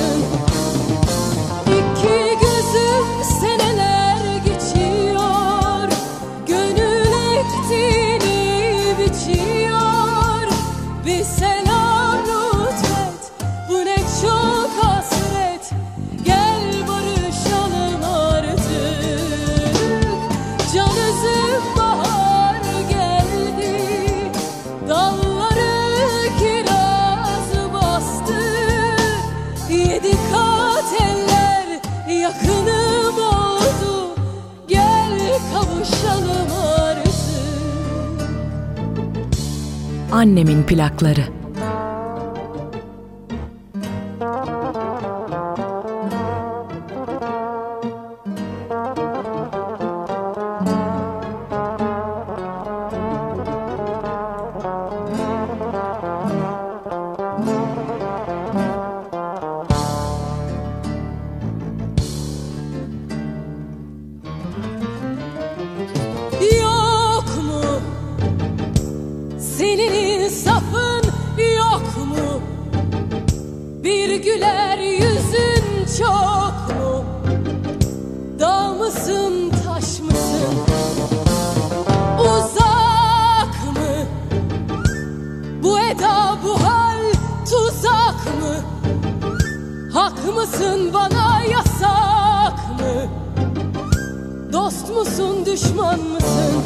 [40.24, 41.33] Annemin plakları.
[74.24, 77.04] Güler yüzün çok mu?
[78.40, 80.54] Dağ mısın taş mısın?
[82.20, 84.06] Uzak mı?
[85.62, 87.00] Bu eda bu hal
[87.50, 88.54] tuzak mı?
[89.94, 93.10] Hak mısın bana yasak mı?
[94.52, 96.63] Dost musun düşman mısın?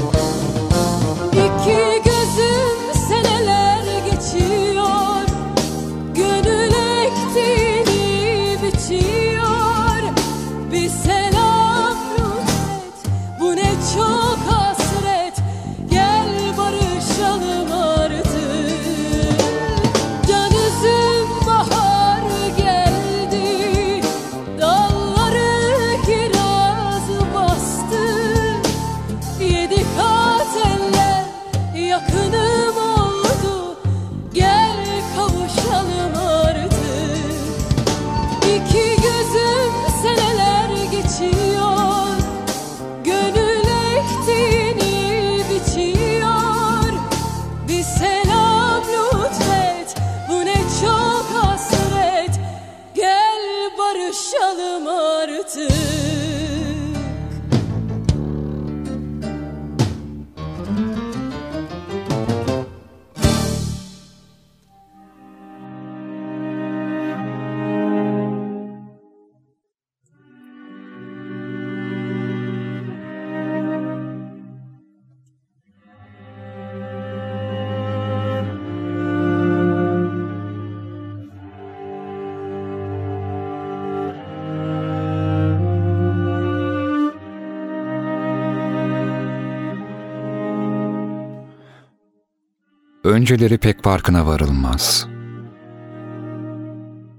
[93.18, 95.06] Önceleri pek farkına varılmaz.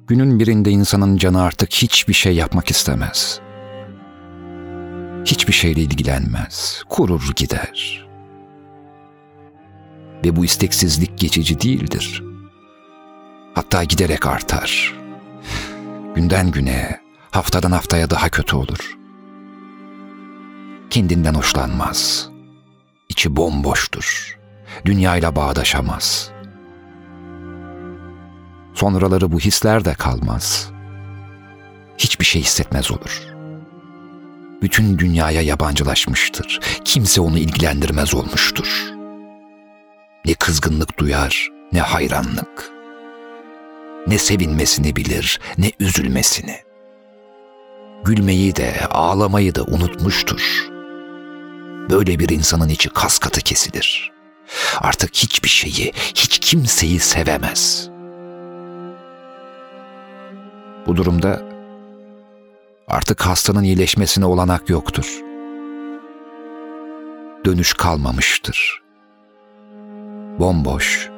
[0.08, 3.39] Günün birinde insanın canı artık hiçbir şey yapmak istemez.
[5.26, 8.08] Hiçbir şeyle ilgilenmez, kurur gider.
[10.26, 12.24] Ve bu isteksizlik geçici değildir.
[13.54, 14.95] Hatta giderek artar.
[16.16, 17.00] Günden güne,
[17.32, 18.97] haftadan haftaya daha kötü olur.
[20.89, 22.30] Kendinden hoşlanmaz.
[23.10, 24.39] İçi bomboştur
[24.86, 26.32] dünyayla bağdaşamaz.
[28.73, 30.69] Sonraları bu hisler de kalmaz.
[31.97, 33.21] Hiçbir şey hissetmez olur.
[34.61, 36.59] Bütün dünyaya yabancılaşmıştır.
[36.86, 38.93] Kimse onu ilgilendirmez olmuştur.
[40.25, 42.71] Ne kızgınlık duyar, ne hayranlık.
[44.07, 46.55] Ne sevinmesini bilir, ne üzülmesini.
[48.03, 50.67] Gülmeyi de, ağlamayı da unutmuştur.
[51.89, 54.18] Böyle bir insanın içi kas katı kesilir.''
[54.78, 57.89] Artık hiçbir şeyi, hiç kimseyi sevemez.
[60.88, 61.41] Bu durumda
[62.88, 65.22] artık hastanın iyileşmesine olanak yoktur.
[67.45, 68.82] Dönüş kalmamıştır.
[70.39, 71.10] Bomboş,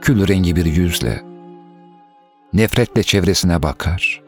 [0.00, 1.22] kül rengi bir yüzle,
[2.52, 4.22] nefretle çevresine bakar.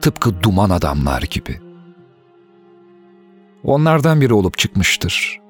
[0.00, 1.60] Tıpkı duman adamlar gibi.
[3.64, 5.43] Onlardan biri olup çıkmıştır.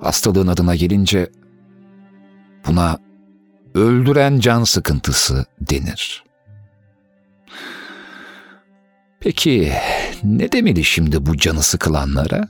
[0.00, 1.30] Hastalığın adına gelince
[2.66, 2.98] buna
[3.74, 6.24] öldüren can sıkıntısı denir.
[9.20, 9.72] Peki
[10.24, 12.48] ne demeli şimdi bu canı sıkılanlara?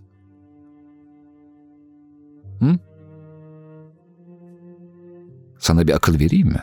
[2.60, 2.78] Hı?
[5.58, 6.62] Sana bir akıl vereyim mi?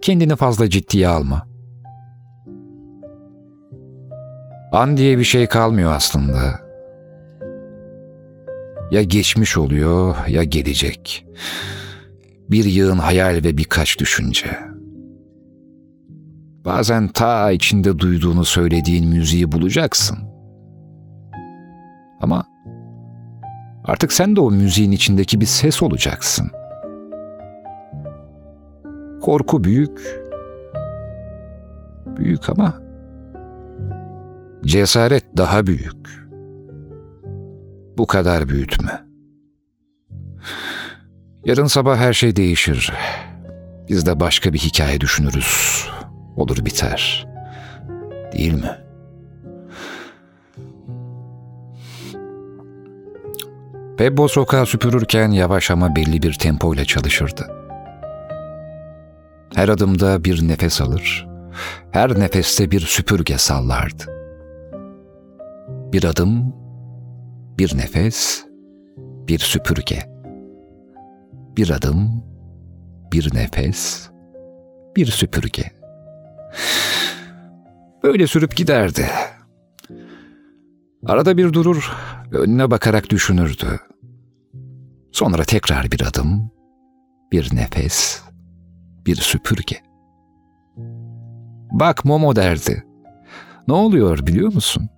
[0.00, 1.48] Kendini fazla ciddiye alma.
[4.72, 6.69] An diye bir şey kalmıyor aslında
[8.90, 11.26] ya geçmiş oluyor ya gelecek.
[12.50, 14.58] Bir yığın hayal ve birkaç düşünce.
[16.64, 20.18] Bazen ta içinde duyduğunu söylediğin müziği bulacaksın.
[22.20, 22.44] Ama
[23.84, 26.50] artık sen de o müziğin içindeki bir ses olacaksın.
[29.22, 30.20] Korku büyük.
[32.06, 32.74] Büyük ama
[34.64, 36.19] cesaret daha büyük
[37.98, 39.04] bu kadar büyütme.
[41.44, 42.92] Yarın sabah her şey değişir.
[43.88, 45.84] Biz de başka bir hikaye düşünürüz.
[46.36, 47.26] Olur biter.
[48.32, 48.76] Değil mi?
[53.98, 57.46] Pebbo sokağı süpürürken yavaş ama belli bir tempoyla çalışırdı.
[59.54, 61.28] Her adımda bir nefes alır,
[61.90, 64.04] her nefeste bir süpürge sallardı.
[65.92, 66.59] Bir adım
[67.58, 68.44] bir nefes,
[68.98, 69.98] bir süpürge.
[71.56, 72.24] Bir adım,
[73.12, 74.10] bir nefes,
[74.96, 75.70] bir süpürge.
[78.02, 79.06] Böyle sürüp giderdi.
[81.06, 81.92] Arada bir durur,
[82.32, 83.80] önüne bakarak düşünürdü.
[85.12, 86.50] Sonra tekrar bir adım,
[87.32, 88.22] bir nefes,
[89.06, 89.76] bir süpürge.
[91.72, 92.84] Bak Momo derdi.
[93.68, 94.88] Ne oluyor biliyor musun?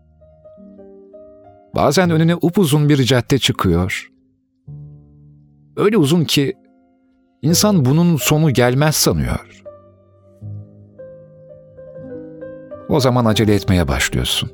[1.75, 4.11] Bazen önüne upuzun bir cadde çıkıyor.
[5.77, 6.55] Öyle uzun ki
[7.43, 9.63] insan bunun sonu gelmez sanıyor.
[12.89, 14.51] O zaman acele etmeye başlıyorsun.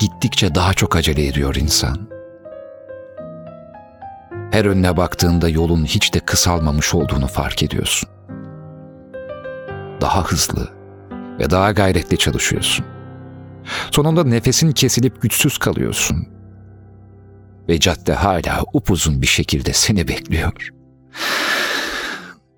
[0.00, 1.96] Gittikçe daha çok acele ediyor insan.
[4.50, 8.08] Her önüne baktığında yolun hiç de kısalmamış olduğunu fark ediyorsun.
[10.00, 10.68] Daha hızlı
[11.38, 12.95] ve daha gayretli çalışıyorsun.
[13.90, 16.28] Sonunda nefesin kesilip güçsüz kalıyorsun.
[17.68, 20.70] Ve cadde hala upuzun bir şekilde seni bekliyor.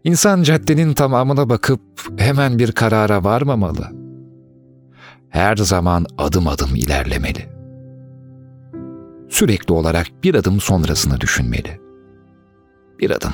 [0.04, 1.82] İnsan caddenin tamamına bakıp
[2.16, 3.88] hemen bir karara varmamalı.
[5.28, 7.48] Her zaman adım adım ilerlemeli.
[9.28, 11.80] Sürekli olarak bir adım sonrasını düşünmeli.
[13.00, 13.32] Bir adım.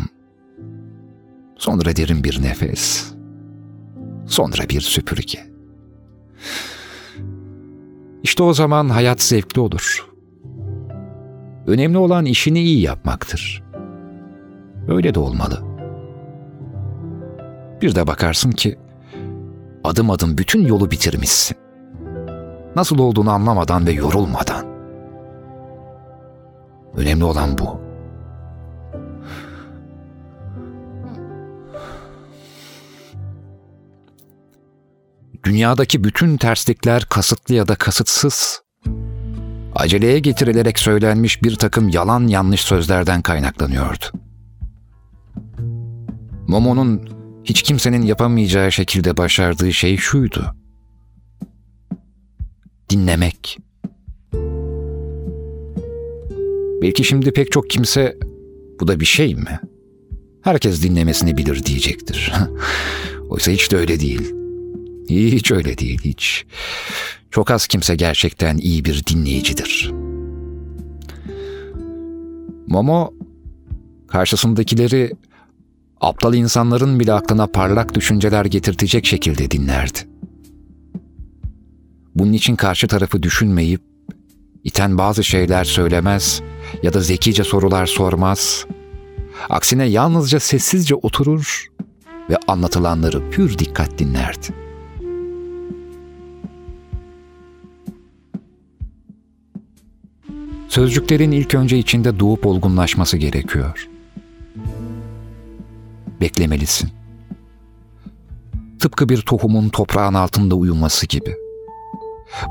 [1.56, 3.12] Sonra derin bir nefes.
[4.26, 5.46] Sonra bir süpürge.
[8.24, 10.06] İşte o zaman hayat zevkli olur.
[11.66, 13.62] Önemli olan işini iyi yapmaktır.
[14.88, 15.58] Öyle de olmalı.
[17.82, 18.78] Bir de bakarsın ki
[19.84, 21.56] adım adım bütün yolu bitirmişsin.
[22.76, 24.66] Nasıl olduğunu anlamadan ve yorulmadan.
[26.96, 27.83] Önemli olan bu.
[35.44, 38.62] Dünyadaki bütün terslikler kasıtlı ya da kasıtsız
[39.74, 44.04] aceleye getirilerek söylenmiş bir takım yalan yanlış sözlerden kaynaklanıyordu.
[46.48, 47.08] Momo'nun
[47.44, 50.54] hiç kimsenin yapamayacağı şekilde başardığı şey şuydu.
[52.90, 53.58] Dinlemek.
[56.82, 58.18] Belki şimdi pek çok kimse
[58.80, 59.60] bu da bir şey mi?
[60.42, 62.32] Herkes dinlemesini bilir diyecektir.
[63.28, 64.43] Oysa hiç de öyle değil.
[65.08, 66.44] Hiç öyle değil, hiç.
[67.30, 69.92] Çok az kimse gerçekten iyi bir dinleyicidir.
[72.66, 73.12] Momo,
[74.08, 75.12] karşısındakileri
[76.00, 79.98] aptal insanların bile aklına parlak düşünceler getirtecek şekilde dinlerdi.
[82.14, 83.80] Bunun için karşı tarafı düşünmeyip,
[84.64, 86.42] iten bazı şeyler söylemez
[86.82, 88.66] ya da zekice sorular sormaz.
[89.48, 91.66] Aksine yalnızca sessizce oturur
[92.30, 94.63] ve anlatılanları pür dikkat dinlerdi.
[100.74, 103.88] Sözcüklerin ilk önce içinde doğup olgunlaşması gerekiyor.
[106.20, 106.90] Beklemelisin.
[108.80, 111.34] Tıpkı bir tohumun toprağın altında uyuması gibi.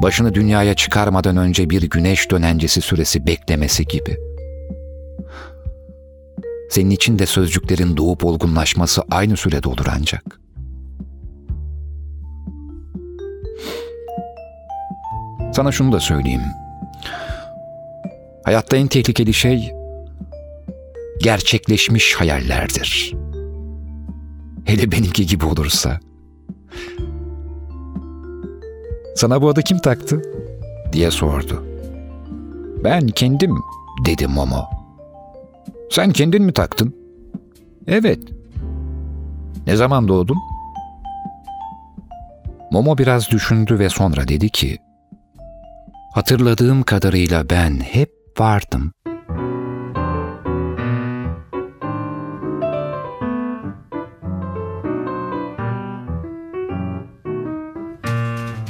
[0.01, 4.17] Başını dünyaya çıkarmadan önce bir güneş dönencesi süresi beklemesi gibi.
[6.69, 10.39] Senin için de sözcüklerin doğup olgunlaşması aynı sürede olur ancak.
[15.53, 16.62] Sana şunu da söyleyeyim.
[18.43, 19.73] Hayatta en tehlikeli şey
[21.21, 23.15] gerçekleşmiş hayallerdir.
[24.65, 25.99] Hele benimki gibi olursa.
[29.15, 30.21] Sana bu adı kim taktı?
[30.93, 31.63] diye sordu.
[32.83, 33.55] Ben kendim
[34.05, 34.65] dedi Momo.
[35.91, 36.95] Sen kendin mi taktın?
[37.87, 38.19] Evet.
[39.67, 40.37] Ne zaman doğdun?
[42.71, 44.77] Momo biraz düşündü ve sonra dedi ki,
[46.13, 48.91] Hatırladığım kadarıyla ben hep vardım.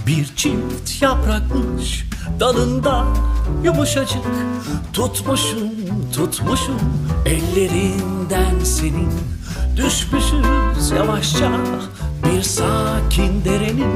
[0.07, 2.05] Bir çift yaprakmış
[2.39, 3.05] dalında
[3.63, 4.23] yumuşacık.
[4.93, 5.69] Tutmuşum
[6.15, 6.79] tutmuşum
[7.25, 9.09] ellerinden senin.
[9.77, 11.51] Düşmüşüz yavaşça
[12.25, 13.93] bir sakin derenin.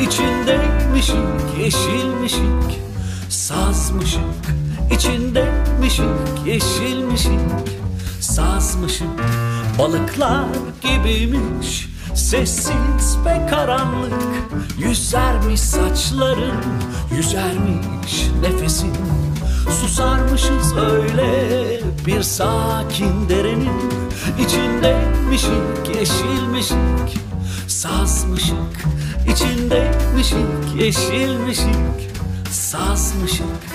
[0.00, 2.80] İçindeymişik yeşilmişik
[3.30, 4.20] Sazmışık
[4.90, 7.40] içindeymişik yeşilmişik
[8.20, 9.08] Sazmışık
[9.78, 10.46] balıklar
[10.82, 14.12] gibiymiş Sessiz ve karanlık.
[14.78, 16.64] Yüzermiş saçların
[17.16, 18.92] Yüzermiş nefesin.
[19.80, 23.90] Susarmışız öyle Bir sakin derenin.
[24.38, 27.20] İçindeymişik Yeşilmişik
[27.68, 28.86] Sazmışık.
[29.28, 32.10] İçindeymişik Yeşilmişik
[32.50, 33.69] Sazmışık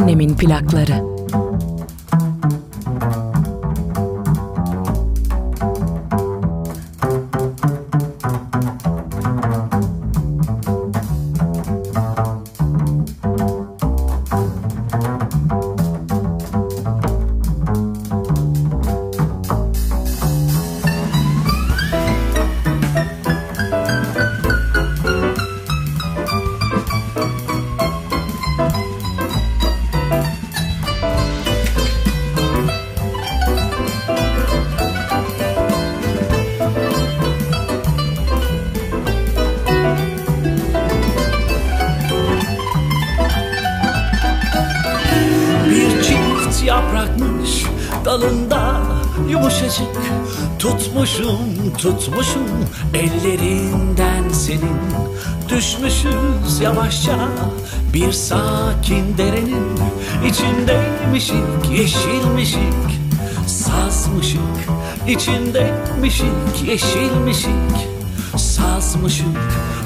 [0.00, 1.09] Annemin plakları.
[51.82, 52.48] Tutmuşum
[52.94, 54.80] ellerinden senin.
[55.48, 57.28] Düşmüşüz yavaşça
[57.94, 59.78] bir sakin derenin
[60.26, 63.00] içindeymişik yeşilmişik.
[63.46, 64.40] Sazmışık
[65.08, 67.88] içindeymişik yeşilmişik.
[68.36, 69.26] Sazmışık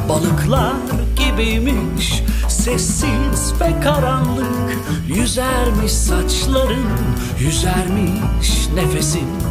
[0.09, 0.75] balıklar
[1.17, 4.79] gibiymiş Sessiz ve karanlık.
[5.09, 6.87] Yüzermiş saçların
[7.41, 9.44] Yüzermiş nefesin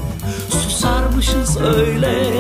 [0.54, 2.34] Susarmışız öyle.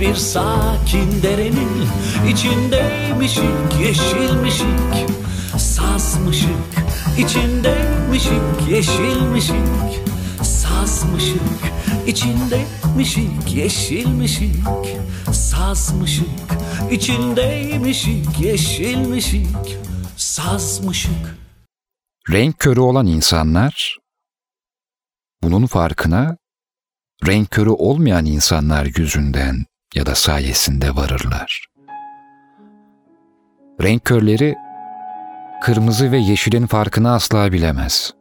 [0.00, 1.86] Bir sakin derenin
[2.28, 5.10] içindeymişik yeşilmişik.
[5.58, 6.50] Sazmışık
[7.18, 10.00] içindeymişik yeşilmişik.
[10.42, 11.40] Sazmışık
[12.06, 14.56] içindeymişik yeşilmişik.
[15.32, 16.28] Sazmışık
[16.90, 19.76] içindeymişik yeşilmişik.
[20.16, 21.38] Sazmışık.
[22.30, 23.98] Renk körü olan insanlar
[25.42, 26.36] bunun farkına
[27.26, 29.64] renk körü olmayan insanlar yüzünden
[29.94, 31.66] ya da sayesinde varırlar.
[33.82, 34.54] Renk körleri
[35.62, 38.14] kırmızı ve yeşilin farkını asla bilemez.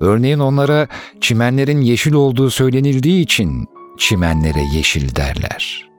[0.00, 0.88] Örneğin onlara
[1.20, 3.66] çimenlerin yeşil olduğu söylenildiği için
[3.98, 5.90] çimenlere yeşil derler.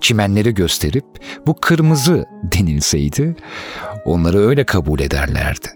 [0.00, 1.04] Çimenleri gösterip
[1.46, 3.36] bu kırmızı denilseydi
[4.04, 5.68] onları öyle kabul ederlerdi.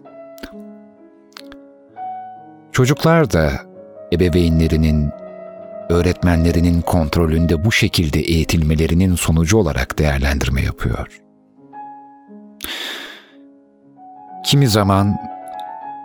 [2.72, 3.69] Çocuklar da
[4.12, 5.10] ebeveynlerinin,
[5.88, 11.20] öğretmenlerinin kontrolünde bu şekilde eğitilmelerinin sonucu olarak değerlendirme yapıyor.
[14.46, 15.16] Kimi zaman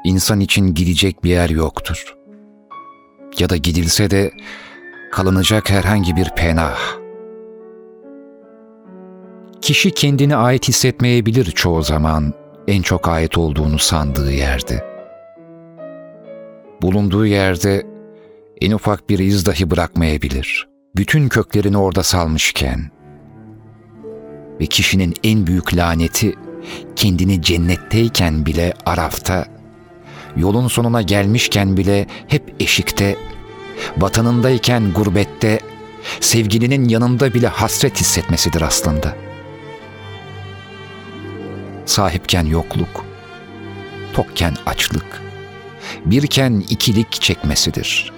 [0.04, 2.16] insan için gidecek bir yer yoktur.
[3.40, 4.32] Ya da gidilse de
[5.12, 6.80] kalınacak herhangi bir penah.
[9.62, 12.34] Kişi kendini ait hissetmeyebilir çoğu zaman
[12.68, 14.86] en çok ait olduğunu sandığı yerde.
[16.82, 17.95] Bulunduğu yerde
[18.62, 20.68] en ufak bir iz dahi bırakmayabilir.
[20.96, 22.92] Bütün köklerini orada salmışken.
[24.60, 26.34] Ve kişinin en büyük laneti
[26.96, 29.46] kendini cennetteyken bile arafta,
[30.38, 33.18] yolun sonuna gelmişken bile hep eşikte,
[33.98, 35.60] vatanındayken gurbette,
[36.20, 39.16] sevgilinin yanında bile hasret hissetmesidir aslında.
[41.86, 43.06] Sahipken yokluk,
[44.14, 45.22] tokken açlık,
[46.06, 48.15] birken ikilik çekmesidir.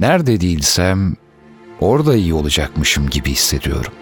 [0.00, 1.16] Nerede değilsem
[1.80, 3.92] orada iyi olacakmışım gibi hissediyorum.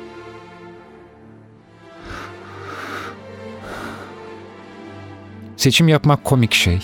[5.56, 6.80] Seçim yapmak komik şey.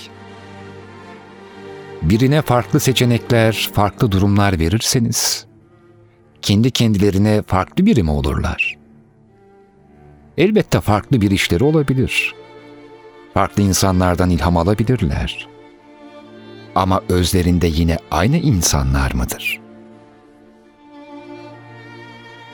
[2.02, 5.46] Birine farklı seçenekler, farklı durumlar verirseniz,
[6.42, 8.78] kendi kendilerine farklı biri mi olurlar?
[10.38, 12.34] Elbette farklı bir işleri olabilir.
[13.34, 15.49] Farklı insanlardan ilham alabilirler.
[16.74, 19.60] Ama özlerinde yine aynı insanlar mıdır?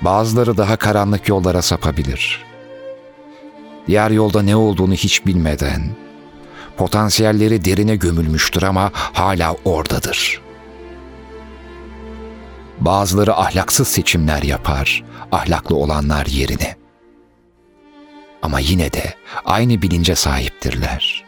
[0.00, 2.44] Bazıları daha karanlık yollara sapabilir.
[3.86, 5.82] Diğer yolda ne olduğunu hiç bilmeden,
[6.76, 10.40] potansiyelleri derine gömülmüştür ama hala oradadır.
[12.80, 16.76] Bazıları ahlaksız seçimler yapar, ahlaklı olanlar yerine.
[18.42, 19.14] Ama yine de
[19.44, 21.25] aynı bilince sahiptirler.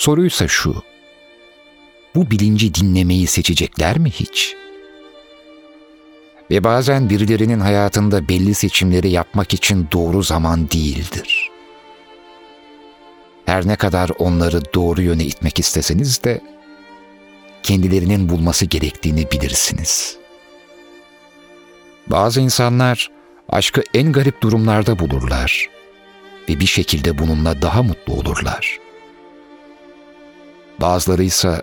[0.00, 0.82] Soruysa şu,
[2.14, 4.56] bu bilinci dinlemeyi seçecekler mi hiç?
[6.50, 11.50] Ve bazen birilerinin hayatında belli seçimleri yapmak için doğru zaman değildir.
[13.46, 16.40] Her ne kadar onları doğru yöne itmek isteseniz de
[17.62, 20.16] kendilerinin bulması gerektiğini bilirsiniz.
[22.06, 23.10] Bazı insanlar
[23.48, 25.68] aşkı en garip durumlarda bulurlar
[26.48, 28.89] ve bir şekilde bununla daha mutlu olurlar.
[30.80, 31.62] Bazıları ise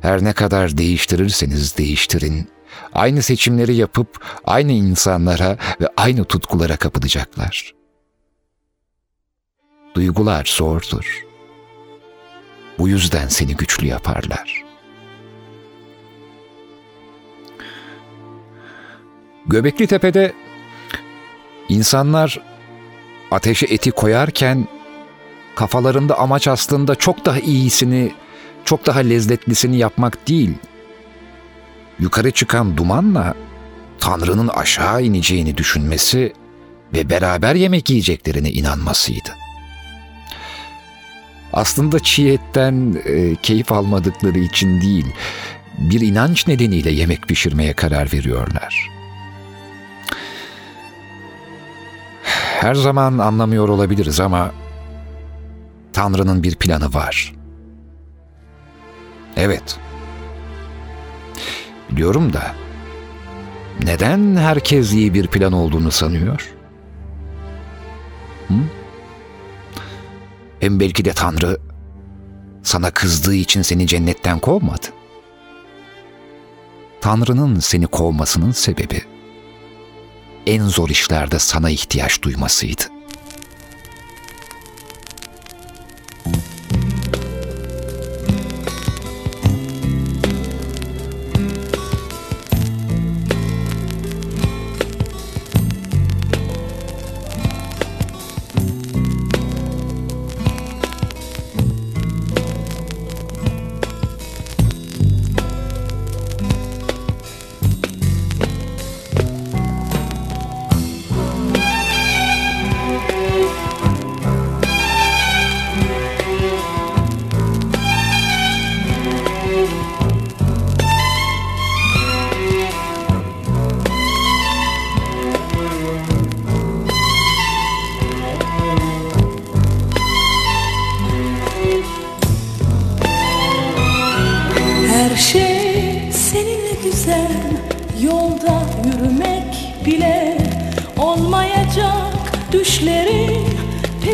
[0.00, 2.48] her ne kadar değiştirirseniz değiştirin,
[2.92, 7.74] aynı seçimleri yapıp aynı insanlara ve aynı tutkulara kapılacaklar.
[9.94, 11.26] Duygular zordur.
[12.78, 14.64] Bu yüzden seni güçlü yaparlar.
[19.46, 20.32] Göbekli Tepe'de
[21.68, 22.40] insanlar
[23.30, 24.68] ateşe eti koyarken
[25.54, 28.14] kafalarında amaç aslında çok daha iyisini,
[28.66, 30.54] çok daha lezzetlisini yapmak değil.
[31.98, 33.34] Yukarı çıkan dumanla
[33.98, 36.32] Tanrı'nın aşağı ineceğini düşünmesi
[36.94, 39.30] ve beraber yemek yiyeceklerine inanmasıydı.
[41.52, 45.06] Aslında çiğ etten e, keyif almadıkları için değil,
[45.78, 48.90] bir inanç nedeniyle yemek pişirmeye karar veriyorlar.
[52.60, 54.52] Her zaman anlamıyor olabiliriz ama
[55.92, 57.35] Tanrı'nın bir planı var.
[59.36, 59.78] Evet.
[61.90, 62.54] Biliyorum da
[63.82, 66.54] neden herkes iyi bir plan olduğunu sanıyor?
[68.48, 68.54] Hı?
[70.60, 71.60] Hem belki de Tanrı
[72.62, 74.86] sana kızdığı için seni cennetten kovmadı.
[77.00, 79.02] Tanrı'nın seni kovmasının sebebi
[80.46, 82.95] en zor işlerde sana ihtiyaç duymasıydı.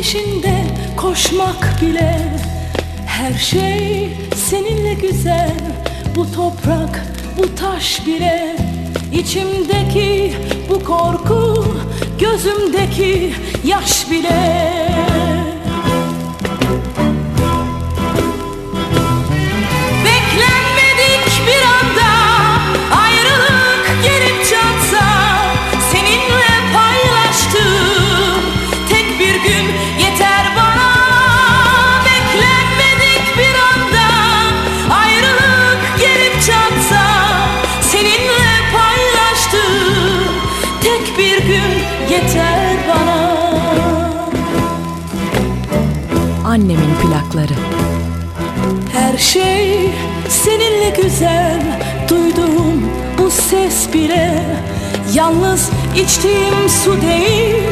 [0.02, 0.64] Peşinde
[0.96, 2.18] koşmak bile.
[3.06, 5.52] Her şey seninle güzel
[6.16, 7.06] Bu toprak,
[7.38, 8.56] bu taş bile.
[9.12, 10.34] İçimdeki
[10.70, 11.64] bu korku
[12.18, 13.32] Gözümdeki
[13.64, 14.62] yaş bile
[49.32, 49.90] şey
[50.28, 51.60] seninle güzel
[52.08, 54.44] Duyduğum bu ses bile
[55.14, 57.62] Yalnız içtiğim su değil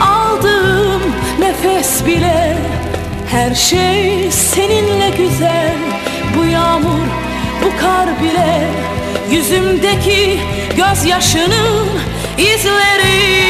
[0.00, 1.02] Aldığım
[1.38, 2.56] nefes bile.
[3.30, 5.76] Her şey seninle güzel
[6.38, 7.06] Bu yağmur,
[7.64, 8.68] bu kar bile.
[9.30, 10.38] Yüzümdeki
[10.76, 11.88] gözyaşının
[12.38, 13.42] izleri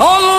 [0.00, 0.29] Onlar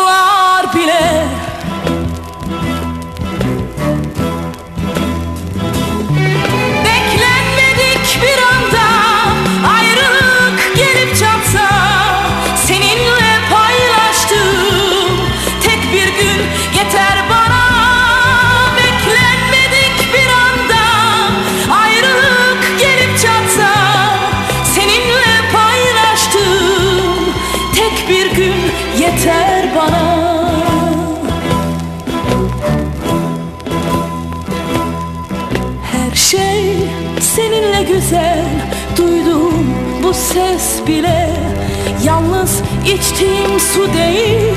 [42.86, 44.54] içtiğim su değil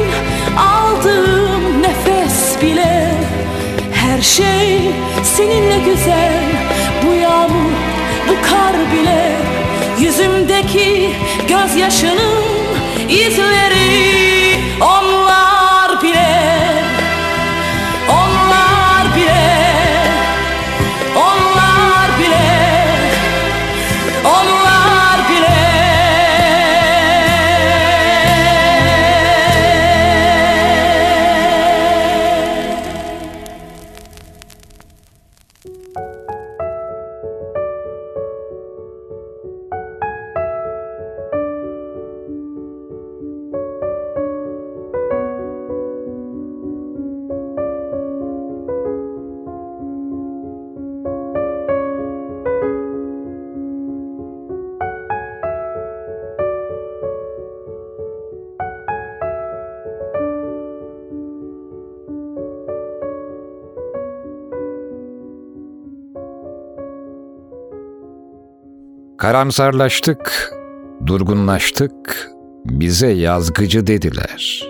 [0.59, 3.11] Aldığım nefes bile.
[3.93, 4.81] Her şey
[5.23, 6.43] seninle güzel
[7.07, 7.73] Bu yağmur,
[8.29, 9.33] bu kar bile.
[9.99, 11.11] Yüzümdeki
[11.49, 12.45] gözyaşının
[13.09, 14.34] izleri
[69.25, 70.53] Karamsarlaştık,
[71.07, 72.31] durgunlaştık,
[72.65, 74.69] bize yazgıcı dediler.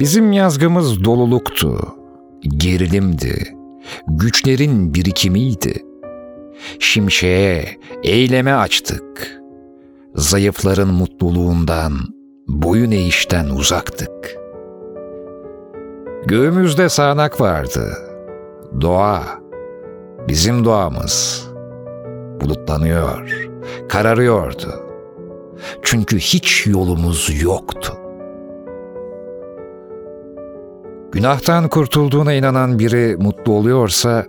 [0.00, 1.78] Bizim yazgımız doluluktu,
[2.56, 3.56] gerilimdi,
[4.06, 5.82] güçlerin birikimiydi.
[6.78, 9.40] Şimşeğe, eyleme açtık.
[10.14, 11.92] Zayıfların mutluluğundan,
[12.48, 14.36] boyun eğişten uzaktık.
[16.26, 17.92] Göğümüzde sağanak vardı,
[18.80, 19.22] doğa,
[20.28, 21.48] Bizim doğamız
[22.44, 23.48] bulutlanıyor,
[23.88, 24.74] kararıyordu.
[25.82, 27.92] Çünkü hiç yolumuz yoktu.
[31.12, 34.26] Günahtan kurtulduğuna inanan biri mutlu oluyorsa,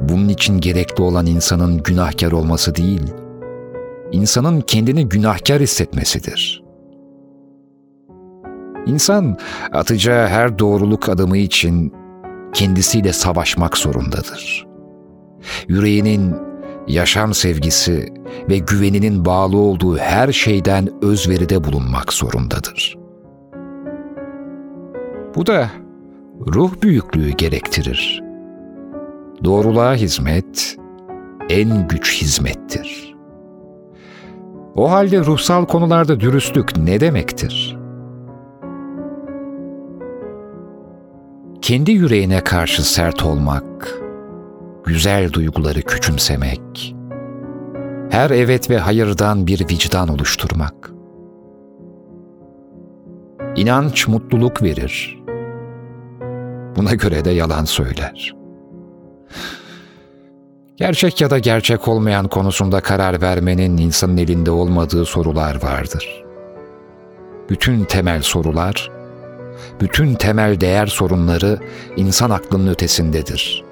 [0.00, 3.12] bunun için gerekli olan insanın günahkar olması değil,
[4.12, 6.62] insanın kendini günahkar hissetmesidir.
[8.86, 9.38] İnsan
[9.72, 11.92] atacağı her doğruluk adımı için
[12.54, 14.66] kendisiyle savaşmak zorundadır.
[15.68, 16.36] Yüreğinin
[16.88, 18.14] yaşam sevgisi
[18.48, 22.96] ve güveninin bağlı olduğu her şeyden özveride bulunmak zorundadır.
[25.36, 25.70] Bu da
[26.54, 28.22] ruh büyüklüğü gerektirir.
[29.44, 30.76] Doğruluğa hizmet
[31.48, 33.16] en güç hizmettir.
[34.74, 37.78] O halde ruhsal konularda dürüstlük ne demektir?
[41.62, 43.98] Kendi yüreğine karşı sert olmak,
[44.86, 46.94] güzel duyguları küçümsemek,
[48.10, 50.90] her evet ve hayırdan bir vicdan oluşturmak.
[53.56, 55.22] İnanç mutluluk verir.
[56.76, 58.36] Buna göre de yalan söyler.
[60.76, 66.24] Gerçek ya da gerçek olmayan konusunda karar vermenin insanın elinde olmadığı sorular vardır.
[67.50, 68.90] Bütün temel sorular,
[69.80, 71.58] bütün temel değer sorunları
[71.96, 73.65] insan aklının ötesindedir.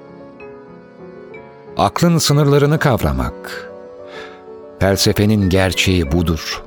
[1.77, 3.69] Aklın sınırlarını kavramak,
[4.79, 6.63] felsefenin gerçeği budur.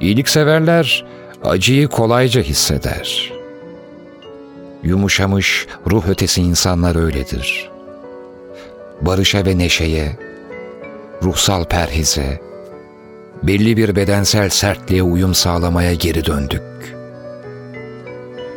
[0.00, 1.04] İyilikseverler
[1.44, 3.32] acıyı kolayca hisseder.
[4.82, 7.70] Yumuşamış ruh ötesi insanlar öyledir.
[9.00, 10.16] Barışa ve neşeye,
[11.22, 12.40] ruhsal perhize,
[13.42, 16.62] belli bir bedensel sertliğe uyum sağlamaya geri döndük.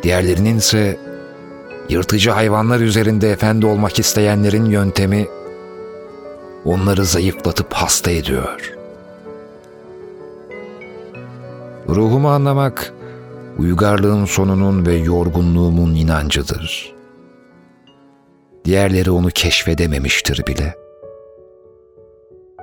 [0.02, 1.09] Diğerlerinin ise
[1.90, 5.26] yırtıcı hayvanlar üzerinde efendi olmak isteyenlerin yöntemi
[6.64, 8.74] onları zayıflatıp hasta ediyor.
[11.88, 12.92] Ruhumu anlamak,
[13.58, 16.94] uygarlığın sonunun ve yorgunluğumun inancıdır.
[18.64, 20.74] Diğerleri onu keşfedememiştir bile.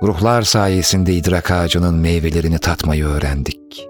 [0.02, 3.88] Ruhlar sayesinde idrak ağacının meyvelerini tatmayı öğrendik.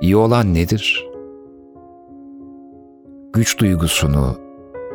[0.00, 1.11] İyi olan nedir?
[3.34, 4.36] Güç duygusunu,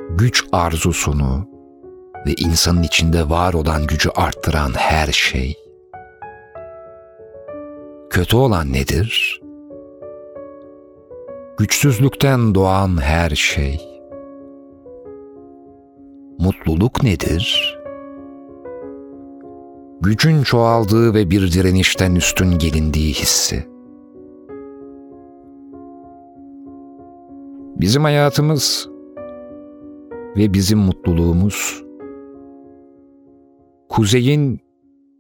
[0.10, 1.50] güç arzusunu
[2.28, 5.56] ve insanın içinde var olan gücü arttıran her şey.
[8.10, 9.42] Kötü olan nedir?
[11.58, 13.82] Güçsüzlükten doğan her şey.
[16.40, 17.78] Mutluluk nedir?
[20.02, 23.77] Gücün çoğaldığı ve bir direnişten üstün gelindiği hissi.
[27.80, 28.90] Bizim hayatımız
[30.38, 31.84] ve bizim mutluluğumuz
[33.90, 34.60] kuzeyin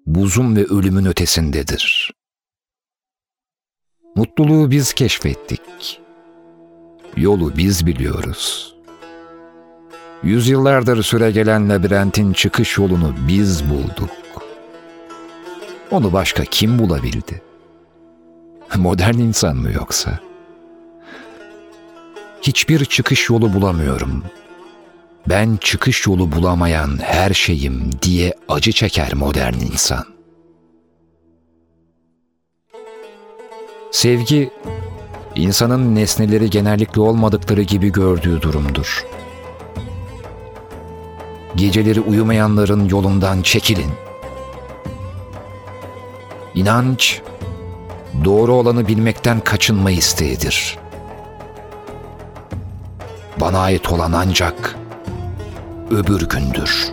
[0.05, 2.13] buzun ve ölümün ötesindedir.
[4.15, 6.01] Mutluluğu biz keşfettik.
[7.17, 8.75] Yolu biz biliyoruz.
[10.23, 14.09] Yüzyıllardır süregelen labirentin çıkış yolunu biz bulduk.
[15.91, 17.41] Onu başka kim bulabildi?
[18.77, 20.19] Modern insan mı yoksa?
[22.41, 24.23] Hiçbir çıkış yolu bulamıyorum.
[25.29, 30.05] Ben çıkış yolu bulamayan her şeyim diye acı çeker modern insan.
[33.91, 34.49] Sevgi,
[35.35, 39.05] insanın nesneleri genellikle olmadıkları gibi gördüğü durumdur.
[41.55, 43.91] Geceleri uyumayanların yolundan çekilin.
[46.55, 47.21] İnanç,
[48.25, 50.77] doğru olanı bilmekten kaçınma isteğidir.
[53.41, 54.75] Bana ait olan ancak
[55.91, 56.91] öbür gündür.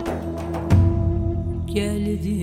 [1.65, 2.34] Geldim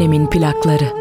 [0.00, 0.99] Annemin plakları.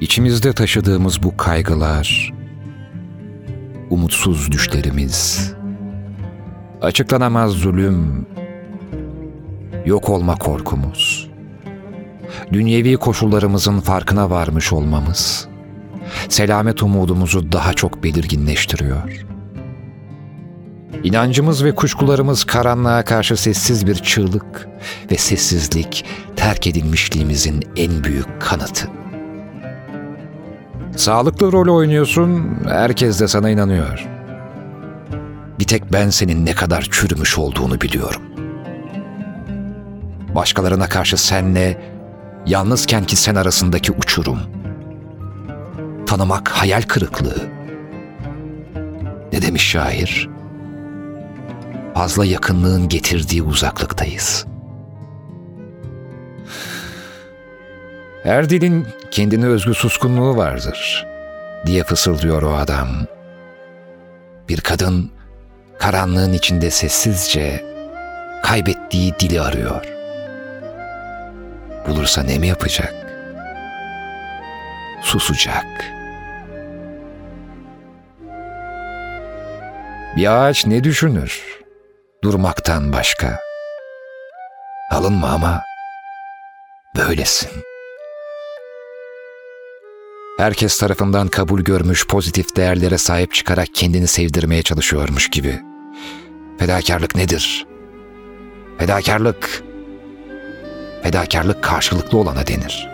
[0.00, 2.32] İçimizde taşıdığımız bu kaygılar,
[3.90, 5.52] umutsuz düşlerimiz,
[6.82, 8.26] açıklanamaz zulüm,
[9.86, 11.30] yok olma korkumuz,
[12.52, 15.48] dünyevi koşullarımızın farkına varmış olmamız,
[16.28, 19.26] selamet umudumuzu daha çok belirginleştiriyor.
[21.04, 24.68] İnancımız ve kuşkularımız karanlığa karşı sessiz bir çığlık
[25.10, 26.04] ve sessizlik
[26.36, 29.03] terk edilmişliğimizin en büyük kanıtı.
[30.96, 34.06] Sağlıklı rol oynuyorsun, herkes de sana inanıyor.
[35.58, 38.22] Bir tek ben senin ne kadar çürümüş olduğunu biliyorum.
[40.34, 41.80] Başkalarına karşı senle,
[42.46, 44.38] yalnızken ki sen arasındaki uçurum.
[46.06, 47.42] Tanımak hayal kırıklığı.
[49.32, 50.28] Ne demiş şair?
[51.94, 54.46] Fazla yakınlığın getirdiği uzaklıktayız.
[58.24, 61.06] Her dilin kendine özgü suskunluğu vardır
[61.66, 62.88] diye fısıldıyor o adam.
[64.48, 65.10] Bir kadın
[65.78, 67.64] karanlığın içinde sessizce
[68.42, 69.84] kaybettiği dili arıyor.
[71.88, 72.94] Bulursa ne mi yapacak?
[75.02, 75.84] Susacak.
[80.16, 81.60] Bir ağaç ne düşünür?
[82.22, 83.40] Durmaktan başka.
[84.90, 85.62] Alınma ama
[86.96, 87.50] böylesin.
[90.36, 95.60] Herkes tarafından kabul görmüş pozitif değerlere sahip çıkarak kendini sevdirmeye çalışıyormuş gibi.
[96.58, 97.66] Fedakarlık nedir?
[98.78, 99.62] Fedakarlık.
[101.02, 102.88] Fedakarlık karşılıklı olana denir.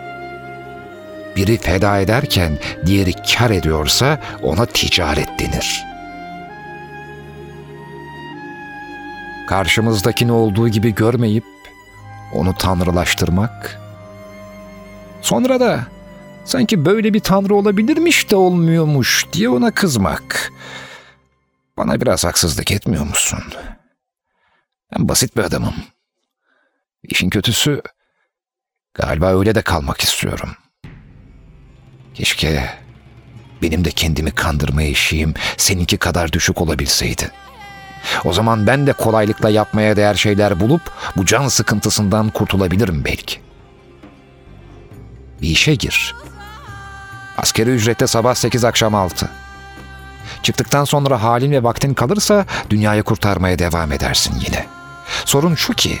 [1.35, 5.83] Biri feda ederken diğeri kar ediyorsa ona ticaret denir.
[9.47, 11.45] Karşımızdakini olduğu gibi görmeyip
[12.33, 13.79] onu tanrılaştırmak,
[15.21, 15.79] sonra da
[16.45, 20.51] sanki böyle bir tanrı olabilirmiş de olmuyormuş diye ona kızmak.
[21.77, 23.43] Bana biraz haksızlık etmiyor musun?
[24.95, 25.75] Ben basit bir adamım.
[27.03, 27.81] İşin kötüsü
[28.93, 30.49] galiba öyle de kalmak istiyorum.
[32.13, 32.69] Keşke
[33.61, 37.31] benim de kendimi kandırma eşiğim seninki kadar düşük olabilseydi.
[38.25, 40.81] O zaman ben de kolaylıkla yapmaya değer şeyler bulup
[41.17, 43.39] bu can sıkıntısından kurtulabilirim belki.
[45.41, 46.15] Bir işe gir.
[47.41, 49.29] Askeri ücrette sabah 8 akşam 6.
[50.43, 54.65] Çıktıktan sonra halin ve vaktin kalırsa dünyayı kurtarmaya devam edersin yine.
[55.25, 55.99] Sorun şu ki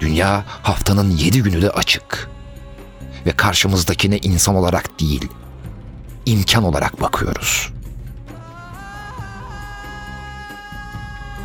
[0.00, 2.30] dünya haftanın 7 günü de açık.
[3.26, 5.28] Ve karşımızdakine insan olarak değil,
[6.26, 7.72] imkan olarak bakıyoruz.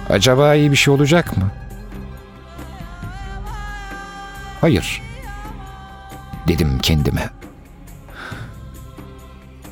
[0.10, 1.52] Acaba iyi bir şey olacak mı?
[4.61, 5.02] Hayır.
[6.48, 7.30] Dedim kendime.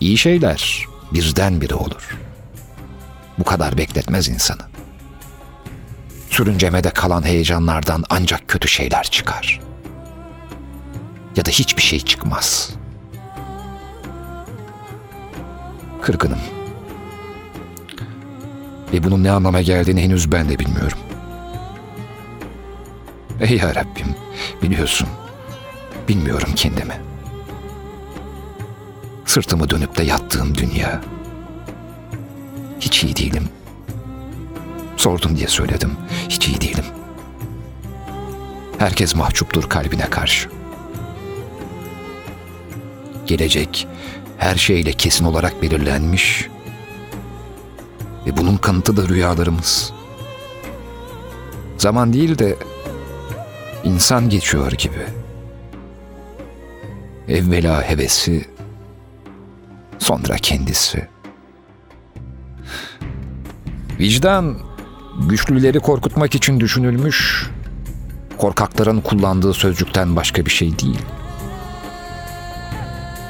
[0.04, 2.18] İyi şeyler birdenbire olur.
[3.40, 4.62] Bu kadar bekletmez insanı.
[6.30, 9.60] Sürüncemede kalan heyecanlardan ancak kötü şeyler çıkar.
[11.36, 12.70] Ya da hiçbir şey çıkmaz.
[16.02, 16.40] Kırgınım.
[18.94, 20.98] Ve bunun ne anlama geldiğini henüz ben de bilmiyorum.
[23.40, 24.16] Ey ya Rabbim,
[24.62, 25.08] biliyorsun.
[26.08, 27.13] Bilmiyorum kendimi.
[29.34, 31.02] Sırtımı dönüp de yattığım dünya.
[32.80, 33.50] Hiç iyi değilim.
[34.98, 35.92] Sordun diye söyledim.
[36.30, 36.86] Hiç iyi değilim.
[38.78, 40.50] Herkes mahcuptur kalbine karşı.
[43.26, 43.88] Gelecek
[44.38, 46.50] her şeyle kesin olarak belirlenmiş
[48.26, 49.94] ve bunun kanıtı da rüyalarımız.
[51.78, 52.56] Zaman değil de
[53.84, 55.06] insan geçiyor gibi.
[57.28, 58.53] Evvela hevesi,
[60.04, 61.08] sonra kendisi.
[64.00, 64.58] Vicdan,
[65.20, 67.50] güçlüleri korkutmak için düşünülmüş,
[68.38, 71.02] korkakların kullandığı sözcükten başka bir şey değil.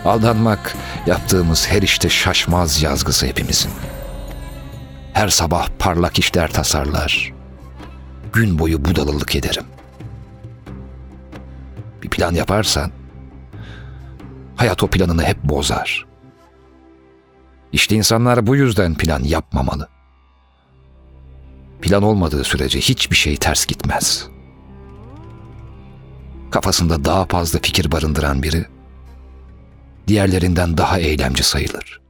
[0.05, 0.75] Aldanmak
[1.05, 3.71] yaptığımız her işte şaşmaz yazgısı hepimizin.
[5.13, 7.33] Her sabah parlak işler tasarlar.
[8.33, 9.65] Gün boyu budalılık ederim.
[12.03, 12.91] Bir plan yaparsan
[14.55, 16.12] hayat o planını hep bozar.
[17.73, 19.89] İşte insanlar bu yüzden plan yapmamalı.
[21.81, 24.27] Plan olmadığı sürece hiçbir şey ters gitmez.
[26.51, 28.65] Kafasında daha fazla fikir barındıran biri
[30.07, 32.01] diğerlerinden daha eylemci sayılır.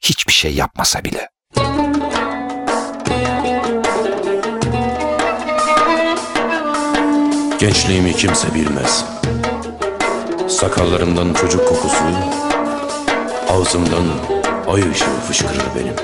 [0.00, 1.28] Hiçbir şey yapmasa bile.
[7.58, 9.04] Gençliğimi kimse bilmez.
[10.48, 12.04] Sakallarımdan çocuk kokusu,
[13.54, 14.04] ağzımdan
[14.68, 15.94] ay ışığı fışkırır benim.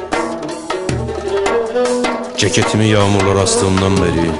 [2.36, 4.30] Ceketimi yağmurlar astığımdan beri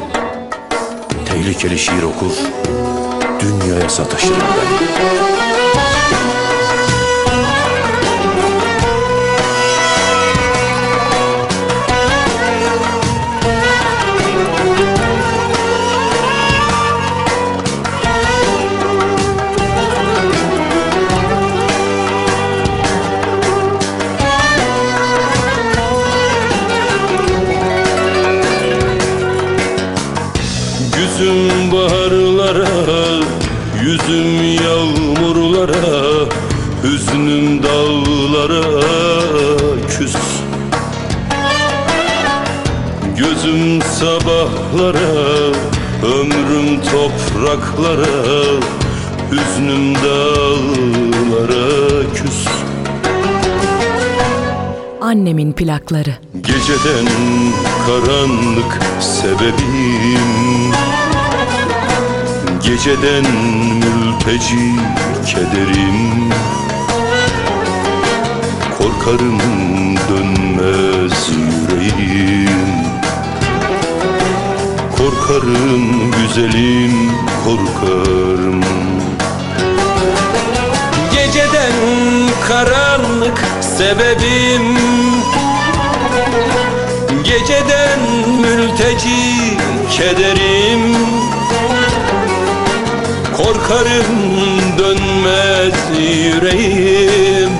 [1.26, 2.32] tehlikeli şiir okur,
[3.40, 5.49] dünyaya sataşırım ben.
[31.20, 32.68] Yüzüm baharlara,
[33.82, 36.26] yüzüm yağmurlara
[36.84, 38.62] Hüznüm dağlara
[39.88, 40.16] küs.
[43.16, 45.10] Gözüm sabahlara,
[46.02, 48.42] ömrüm topraklara
[49.32, 51.66] Hüznüm dağlara
[52.14, 52.46] küs.
[55.00, 56.14] Annemin plakları.
[56.42, 57.06] Geceden
[57.86, 60.70] karanlık sebebim
[62.70, 63.24] Geceden
[63.74, 64.74] mülteci
[65.26, 66.30] kederim.
[68.78, 69.40] Korkarım
[70.08, 72.50] dönmez yüreğim.
[74.98, 77.12] Korkarım güzelim
[77.44, 78.64] korkarım.
[81.12, 81.72] Geceden
[82.48, 84.78] karanlık sebebim.
[87.24, 88.00] Geceden
[88.40, 89.58] mülteci
[89.90, 90.96] kederim
[93.70, 97.50] Korkarım dönmez yüreğim.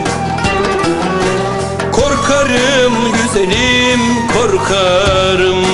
[1.92, 4.00] Korkarım güzelim
[4.34, 5.64] korkarım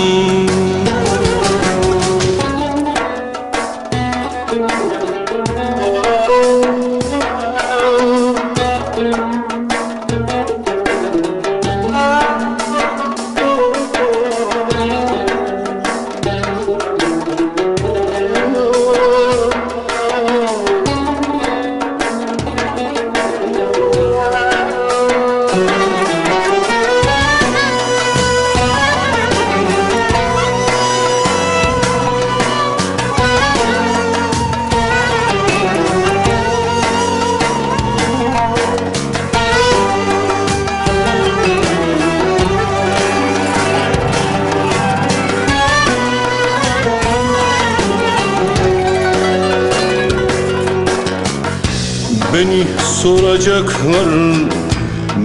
[53.57, 54.51] soracaklar,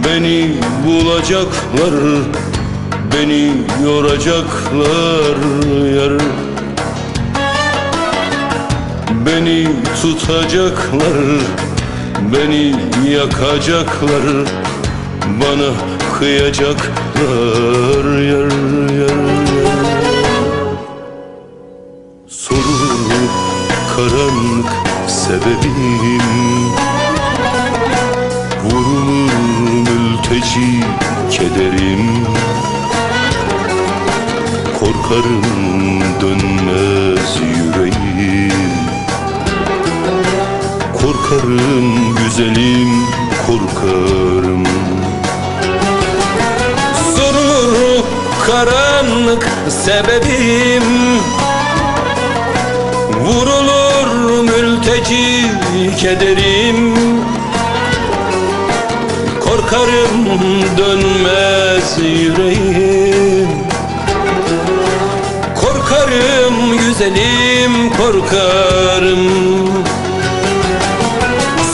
[0.03, 0.55] beni
[0.85, 1.95] bulacaklar,
[3.13, 3.51] beni
[3.83, 5.37] yoracaklar
[5.95, 6.21] yar.
[9.25, 9.67] Beni
[10.01, 11.17] tutacaklar,
[12.33, 12.75] beni
[13.11, 14.47] yakacaklar,
[15.41, 15.71] bana
[16.19, 18.51] kıyacaklar yar
[18.99, 19.60] yar
[56.01, 56.93] kederim.
[59.39, 60.25] Korkarım
[60.77, 63.49] dönmez yüreğim.
[65.61, 69.29] Korkarım güzelim korkarım.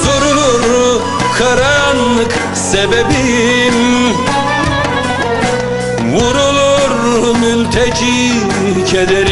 [0.03, 1.01] Sorulur
[1.37, 3.77] karanlık sebebim.
[6.13, 8.31] Vurulur mülteci
[8.91, 9.26] kederim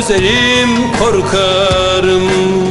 [0.00, 2.69] güzelim korkarım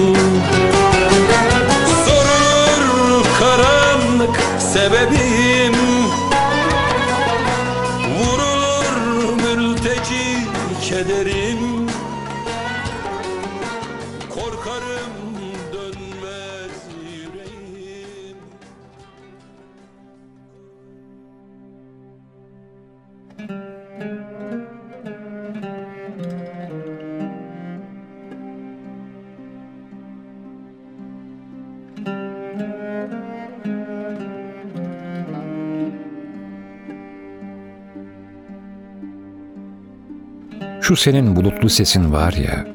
[40.90, 42.68] Şu senin bulutlu sesin var ya,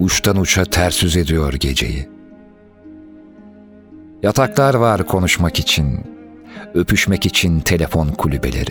[0.00, 2.08] uçtan uça ters yüz ediyor geceyi.
[4.22, 6.00] Yataklar var konuşmak için,
[6.74, 8.70] öpüşmek için telefon kulübeleri.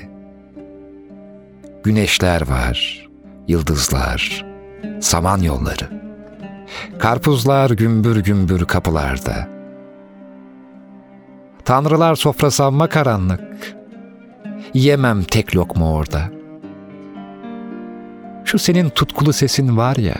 [1.83, 3.09] Güneşler var,
[3.47, 4.45] yıldızlar,
[4.99, 5.89] saman yolları.
[6.99, 9.47] Karpuzlar gümbür gümbür kapılarda.
[11.65, 13.75] Tanrılar sofrası amma karanlık.
[14.73, 16.42] Yemem tek lokma orada.
[18.45, 20.17] Şu senin tutkulu sesin var ya.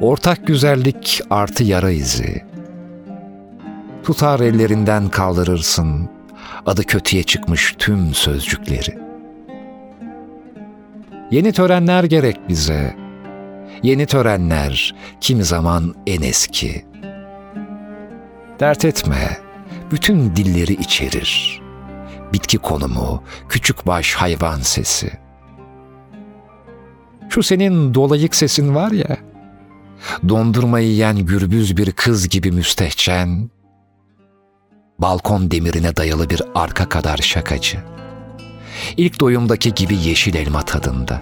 [0.00, 2.44] Ortak güzellik artı yara izi.
[4.02, 6.08] Tutar ellerinden kaldırırsın
[6.66, 8.98] adı kötüye çıkmış tüm sözcükleri.
[11.30, 12.96] Yeni törenler gerek bize.
[13.82, 16.86] Yeni törenler kimi zaman en eski.
[18.60, 19.36] Dert etme,
[19.90, 21.60] bütün dilleri içerir.
[22.32, 25.25] Bitki konumu, küçük baş hayvan sesi.
[27.28, 29.16] Şu senin dolayık sesin var ya,
[30.28, 33.50] dondurmayı yiyen gürbüz bir kız gibi müstehcen,
[34.98, 37.78] balkon demirine dayalı bir arka kadar şakacı.
[38.96, 41.20] İlk doyumdaki gibi yeşil elma tadında.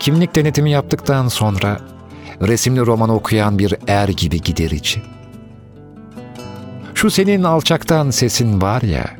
[0.00, 1.80] Kimlik denetimi yaptıktan sonra
[2.42, 5.02] resimli roman okuyan bir er gibi giderici.
[6.94, 9.16] Şu senin alçaktan sesin var ya,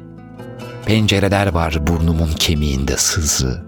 [0.86, 3.67] pencereler var burnumun kemiğinde sızı.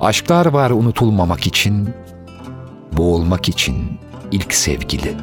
[0.00, 1.88] Aşklar var unutulmamak için,
[2.92, 3.98] boğulmak için
[4.32, 5.16] ilk sevgili.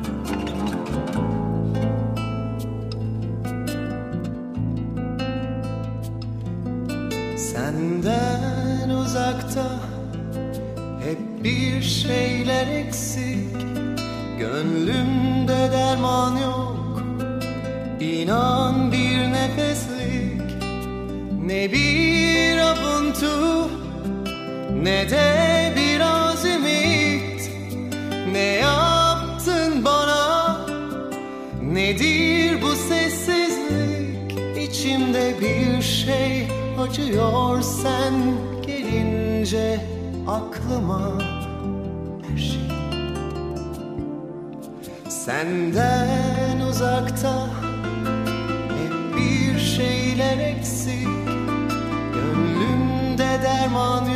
[7.38, 9.80] Senden uzakta
[11.04, 13.56] hep bir şeyler eksik
[14.40, 17.04] Gönlümde derman yok
[18.00, 20.42] İnan bir nefeslik
[21.46, 23.83] Ne bir avuntu
[24.82, 27.52] Ne de biraz ümit.
[28.32, 30.58] Ne yaptın bana?
[31.62, 34.38] Nedir bu sessizlik?
[34.58, 36.48] İçimde bir şey
[36.80, 38.14] acıyor sen
[38.66, 39.80] gelince
[40.28, 41.20] aklıma
[42.28, 42.70] her şey.
[45.10, 47.48] Senden uzakta
[48.70, 51.08] hep bir şeyler eksik.
[52.14, 54.13] Gönlümde derman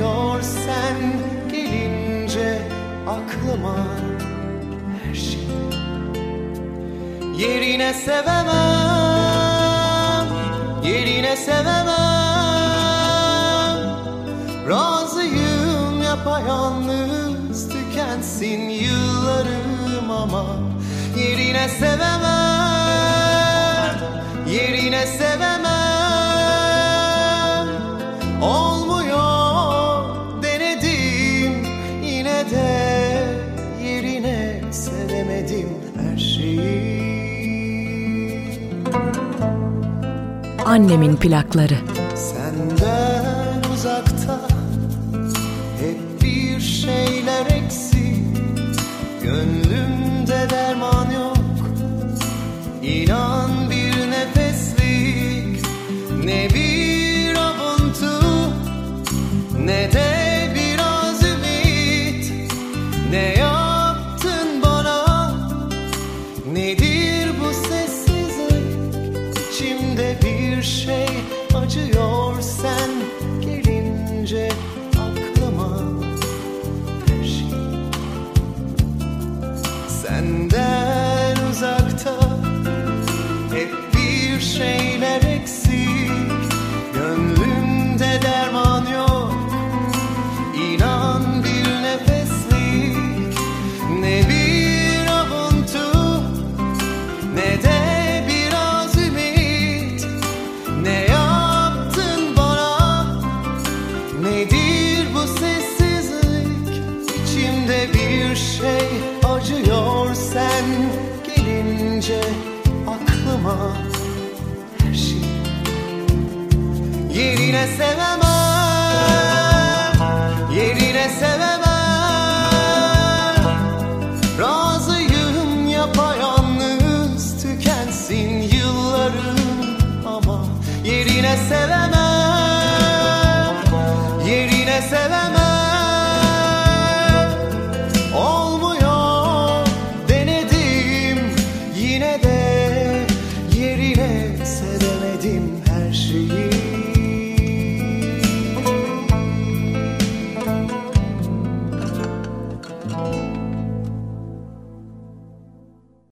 [0.00, 0.96] acıyor sen
[1.52, 2.62] gelince
[3.08, 3.76] aklıma
[5.04, 5.48] her şey.
[7.38, 8.26] Yerine sevemem,
[10.84, 11.90] yerine sevemem.
[14.68, 20.44] Razıyım yapayalnız tükensin yıllarım ama
[21.16, 22.20] Yerine sevemem,
[24.50, 25.59] yerine sevemem
[40.70, 41.74] Annemin plakları.